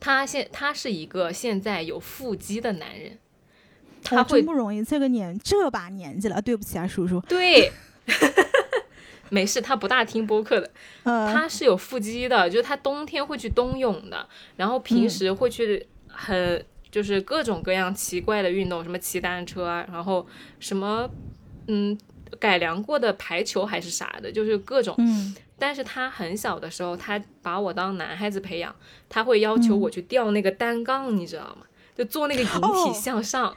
[0.00, 3.18] 他现他是一个现在有腹肌的男人，
[4.02, 4.82] 他会不容易。
[4.82, 7.20] 这个年这把年纪了，对不起啊，叔叔。
[7.28, 7.72] 对，
[9.28, 10.70] 没事，他不大听播客的。
[11.02, 20.26] 他是有腹肌的，就是他冬天会去冬泳的，然后平时会去很就是各种各样奇怪的运动，什么骑单车啊，然后
[20.60, 21.10] 什么。
[21.68, 21.96] 嗯，
[22.40, 24.94] 改良过的排球还是啥的，就是各种。
[24.98, 28.74] 嗯，但是他很小的时候，他把我当男孩子培养，
[29.08, 31.66] 他会要求我去吊那个单杠，你知道吗？
[31.96, 33.54] 就做那个引体向上。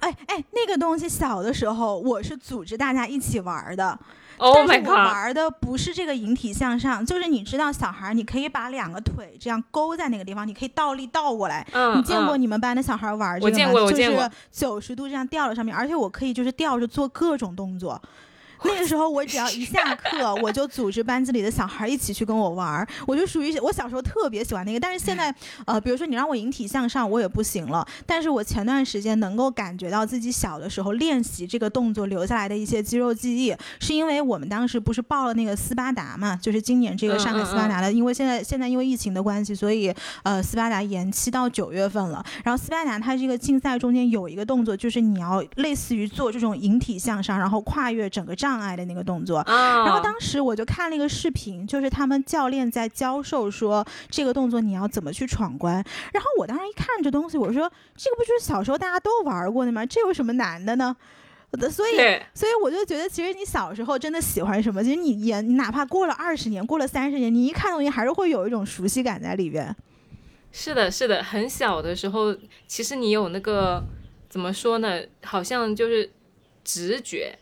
[0.00, 3.98] 哎哎，那个东西小的时候，我是组织大家一起玩的。
[4.38, 11.66] 但是我玩的不是这个引体向上，就是你知道小孩，你可以把两个腿这样勾在那个地方，你可以倒立倒过来。
[11.72, 13.50] 嗯，你见过你们班的小孩玩这个吗？
[13.50, 14.30] 我见过，我见过。
[14.50, 18.00] 九十度这样吊在上面，而且我可以就是吊着做各种动作。
[18.64, 24.80] 那个时候我只要一下 课，我就组织班级里的小孩一起去跟我玩儿，我就属于我小时候特别喜欢那个。
[24.80, 25.34] 但是现在，
[25.64, 27.86] 呃，比如说你让我引体向上，我也不行了。
[28.06, 39.94] 但是我前段时间能够感觉到自己小的时候练习这个动作留下来的一些肌肉记忆，是因为我们当时不是报了那个斯巴达嘛，就是今年这个上海斯巴达的，因为现在现在因为疫情的关系，所以
[40.24, 42.24] 呃斯巴达延期到九月份了。
[42.42, 48.47] 然后斯巴达它这个竞赛中间有一个动作，就是你要类似于做这种引体向上，然后跨越整个障。
[48.48, 55.74] 障碍的那个动作，然后当时我就看了一个视频，就是他们教练在教授说这个动作你要怎么去闯关。
[56.14, 59.84] 然后我当时一看这东西，我说这个不就是小时候大家都玩过的吗？
[59.84, 60.96] 这有什么难的呢？
[61.70, 61.96] 所以，
[62.32, 69.76] 所以我就觉得，其实你小时候真的喜欢什么，其实你也你哪怕过了二十年，过了三十年，你一看东西还是会有一种熟悉感在里边。
[70.52, 72.34] 是的，是的，很小的时候，
[72.66, 73.84] 其实你有那个
[74.30, 75.02] 怎么说呢？
[75.22, 76.10] 好像就是
[76.64, 77.38] 直觉。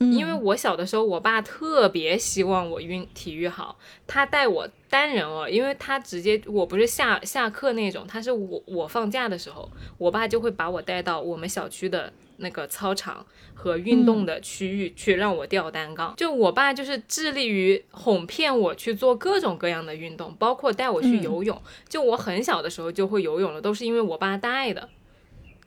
[0.00, 16.14] 因为我小的时候，我爸特别希望我运体育好，他带我单人哦，因为他直接我不是下下课那种，他是我我放假的时候，我爸就会把我带到我们小区的那个操场和运动的区域去让我吊单杠。
[16.16, 21.60] 就我爸就是致力于哄骗我去做各种各样的运动，包括带我去游泳。
[21.90, 24.88] 就我很小的时候就会游泳了，都是因为我爸带的。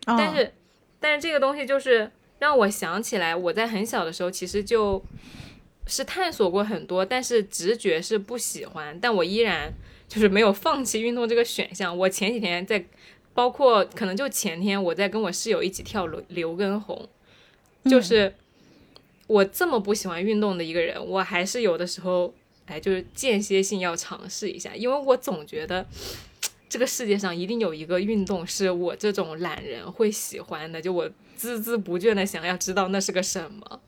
[0.05, 0.53] 但是，
[0.99, 2.11] 但是这个东西就是
[2.43, 5.01] 让我想起来，我在很小的时候其实就
[5.87, 9.73] 是探索过很多，但是直觉是不喜欢，但我依然
[10.07, 11.97] 就是没有放弃运动这个选项。
[11.97, 12.85] 我前几天在。
[13.35, 17.09] 包括可能就前天我在跟我室友一起跳刘刘畊宏，
[17.85, 18.31] 就是
[19.25, 22.31] 我这么不喜欢运动的一个人，我还是有的时候
[22.67, 25.83] 哎，就是间歇性要尝试一下，因为我总觉得
[26.73, 31.07] 这个世界上一定有一个运动是我这种懒人会喜欢的，就我
[31.39, 33.79] 孜孜不倦的想要知道那是个什么。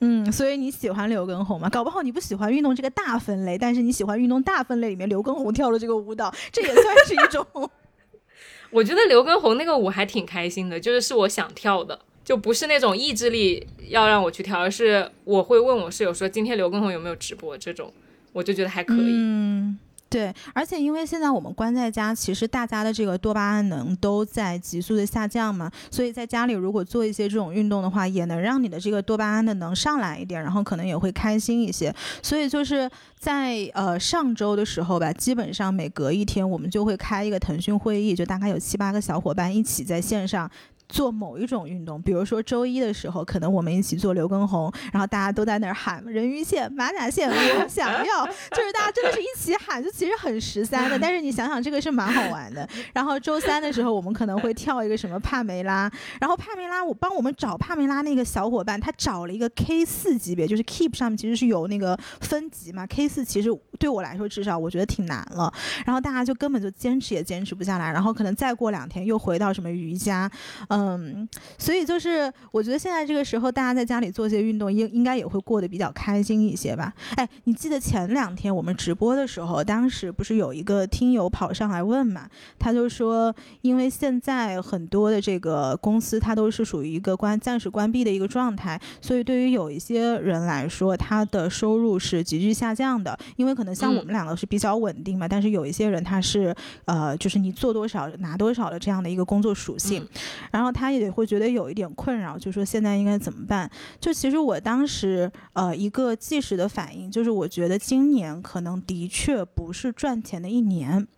[0.00, 1.70] 嗯，所以你喜欢刘畊宏吗？
[1.70, 7.46] 搞不好你不喜欢运动这个大分类，但是你喜欢运动大分类里面刘畊宏跳的这个舞蹈，这也算是一种。
[8.70, 17.90] 我觉得刘畊宏那个舞还挺开心的，就是是我想跳的，就不是那种意志力要让我去跳，而是我会问我室友说今天刘畊宏有没有直播这种，
[18.34, 19.06] 我就觉得还可以。
[19.08, 19.78] 嗯。
[20.12, 31.94] 对，而且因为现在我们关在家，其实大家的这个多巴胺能都在急速的下降嘛，所以在家里如果做一些这种运动的话，也能让你的这个多巴胺的能上来一点，然后可能也会开心一些。
[32.22, 40.50] 所以就是在呃上周的时候吧，基本上每隔一天我们就会开一个腾讯会议，就大概有七八个小伙伴一起在线上。
[40.92, 52.68] 做某一种运动，比如说周一的时候，可能我们一起做刘畊宏，然后大家都在那儿喊人鱼线、马甲线，我想 要，就是大家真的是一起喊，就其实很十三的，但是你想想这个是蛮好玩的。
[52.92, 55.90] 然后周三的时候，我们可能会跳一个什么帕梅拉，
[56.20, 65.50] 然后帕梅拉，我帮我们找帕梅拉那个小伙伴，他找了一个 K 四级别，就是 Keep 上面其实是有那个分级嘛，K 四其实对我来说至少我觉得挺难了，
[65.86, 70.30] 然后大家就根本就坚持也坚持不下来，然后可能再过两天又回到什么瑜伽，
[70.68, 70.81] 嗯。
[70.82, 71.28] 嗯，
[71.58, 76.92] 所以就是我觉得现在这个时候，大家在家里做些运动，应应该也会过得比较开心一些吧。
[77.14, 82.28] 哎，你记得前两天我们直播的时候，当时不是有一个听友跑上来问嘛？
[82.58, 93.16] 他就说，因为现在很多的这个公司，它都是属于一个关暂时关闭的一个状态，所以对于有一些人来说，他的收入是急剧下降的。
[93.36, 96.52] 因为可能像我们两个是比较稳定嘛，但是有一些人他是
[96.86, 100.04] 呃，就是你做多少拿多少的这样的一个工作属性，
[100.50, 100.61] 然后。
[100.62, 103.68] 然后他也会觉得有一点困扰，就说现在应该怎么办？
[103.98, 111.08] 就其实我当时呃一个即时的反应，就是我觉得今年可能的确不是赚钱的一年。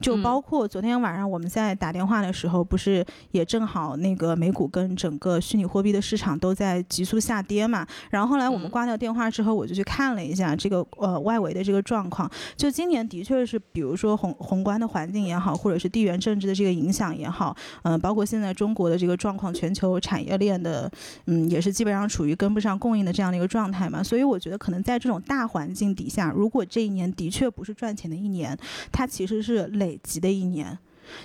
[0.00, 7.86] 就包括昨天晚上我们在打电话的时候，不是也正好那个美股跟整个虚拟货币的市场都在急速下跌嘛？
[8.10, 12.30] 然后后来我们挂掉电话之后，我就去看了一下这个呃外围的这个状况。
[12.56, 20.90] 就今年的确是，比如说宏宏观的环境也好，或者是地缘政治的这个影响也好，嗯，包括现在中国的这个状况，全球产业链的
[21.26, 24.02] 嗯也是基本上处于跟不上供应的这样的一个状态嘛。
[24.02, 28.56] 所以我觉得可能在这种大环境底下，如果这一年的确不是赚钱的一年，
[28.92, 29.47] 它其实是。
[29.54, 30.78] 是累积的一年，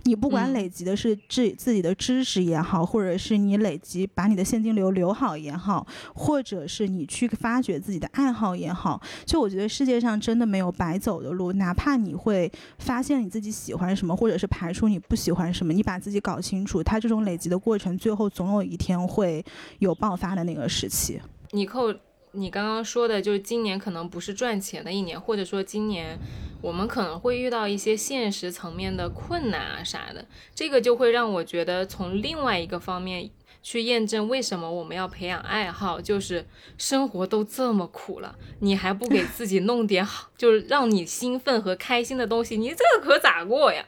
[0.04, 12.50] 你不管累积的是自自己的知识也好，或者是你累积把你的现金流留好也好，或者是你去发掘自己的爱好也好，就我觉得世界上真的没有白走的路，哪怕你会
[12.80, 19.44] 发现你自己喜欢什么，或者是排除你不喜欢什么，你把自己搞清楚，它这种累积的过程，最后总有一天会
[19.80, 21.20] 有爆发的那个时期。
[21.52, 21.94] 你扣。
[22.36, 26.18] 你刚刚说的就是今年可能不是赚钱的一年，或者说今年
[26.64, 30.26] 我们可能会遇到一些现实层面的困难啊啥的，
[30.56, 33.30] 这个就会让我觉得从另外一个方面
[33.62, 43.86] 去验证为什么我们要培养爱好，就是生活都这么苦了，你还不给自己弄点好，就是让你兴奋和开心的东西，你这可咋过呀？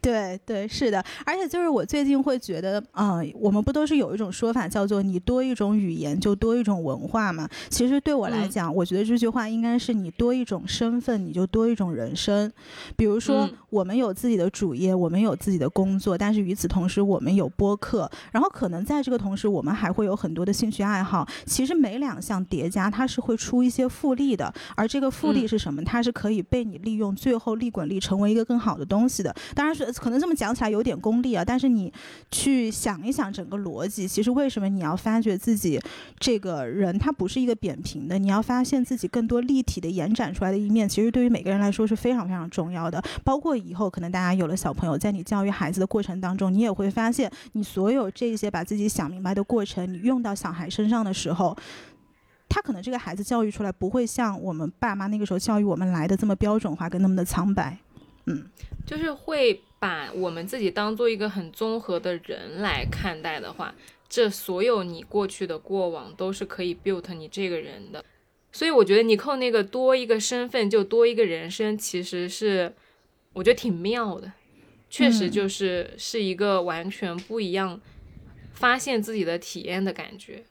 [0.00, 7.48] 对对是的，而且就是我最近会觉得，嗯，我们不都是有一种说法叫做“你多一种语言就多一种文化”嘛？
[7.68, 12.50] 其实对我来讲，我觉得这句话应该是你多一种身份，你就多一种人生。
[12.96, 21.26] 比如说，我们有自己的主业，我们有自己的工作，但是与此同时，我们有播客，然后可能在这个同时，我们还会有很多的兴趣爱好。
[21.44, 25.82] 其实每两项叠加，它是会出一些复利的，而这个复利是什么？
[25.82, 29.34] 它是可以被你利用，最后利滚利成为一个更好的东西的。
[29.54, 29.88] 当然是。
[29.98, 31.92] 可能这么讲起来有点功利啊，但是你
[32.30, 35.80] 去想一想整个逻辑，其实为什么你要发觉自己
[36.18, 43.02] 这个人他不是一个扁平的，你要发现自己更多立体的延展出来的一面，其实对于每个人来说是非常非常重要的。
[43.24, 51.56] 包括以后可能大家有了小朋友，在你教育孩子的过程当中，你也会发现，你所有这些把自己想明白的过程，你用到小孩身上的时候，
[52.48, 57.78] 他可能这个孩子教育出来不会像我们爸妈那个时候教育我们来的这么标准化跟那么的苍白，
[58.26, 58.44] 嗯，
[58.86, 59.62] 就是会。
[59.78, 63.74] 把我们自己当做一个很综合的人来看待的话，
[64.08, 68.04] 这所有你过去的过往都是可以 build 你这个人的。
[68.50, 72.74] 所以我觉得你扣那个多一个身份就多一个人生，其实是
[73.34, 74.32] 我觉得挺妙的，
[74.88, 77.80] 确实就是是一个完全不一样
[78.52, 80.42] 发现自己的体验的感觉。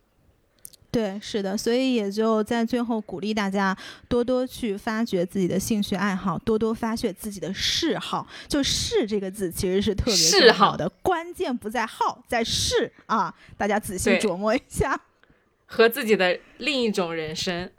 [0.97, 3.77] 对，是的，所以也就在最后鼓励大家
[4.07, 8.27] 多多去发掘自己的兴趣爱好，多多发掘自己的嗜好。
[8.47, 13.31] 就“嗜”这个字其实是特别嗜好的，关键不在好，在嗜啊！
[13.55, 14.99] 大家仔细琢磨一下，
[15.67, 17.69] 和自己的另一种人生。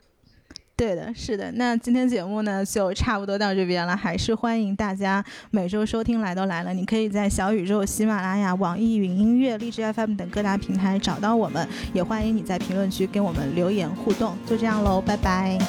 [0.79, 1.51] 对的，是的。
[1.55, 3.97] 那今天节目呢，就差不多到这边了。
[3.97, 5.21] 还是欢迎大家
[5.51, 6.73] 每周收听，来都来了。
[6.73, 11.67] 你可以在小宇宙、喜马拉雅、网易云音乐、荔枝 FM 等各大平台找到我们。
[11.91, 14.37] 也欢迎你在评论区跟我们留言互动。
[14.45, 15.59] 就这样喽，拜拜，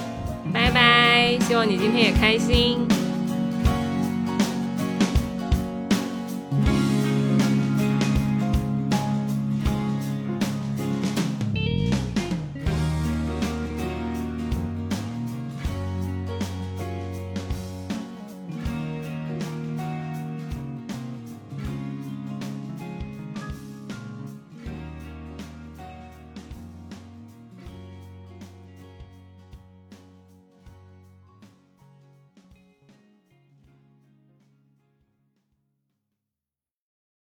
[0.54, 1.36] 拜拜。
[1.40, 3.09] 希望你今天也开心。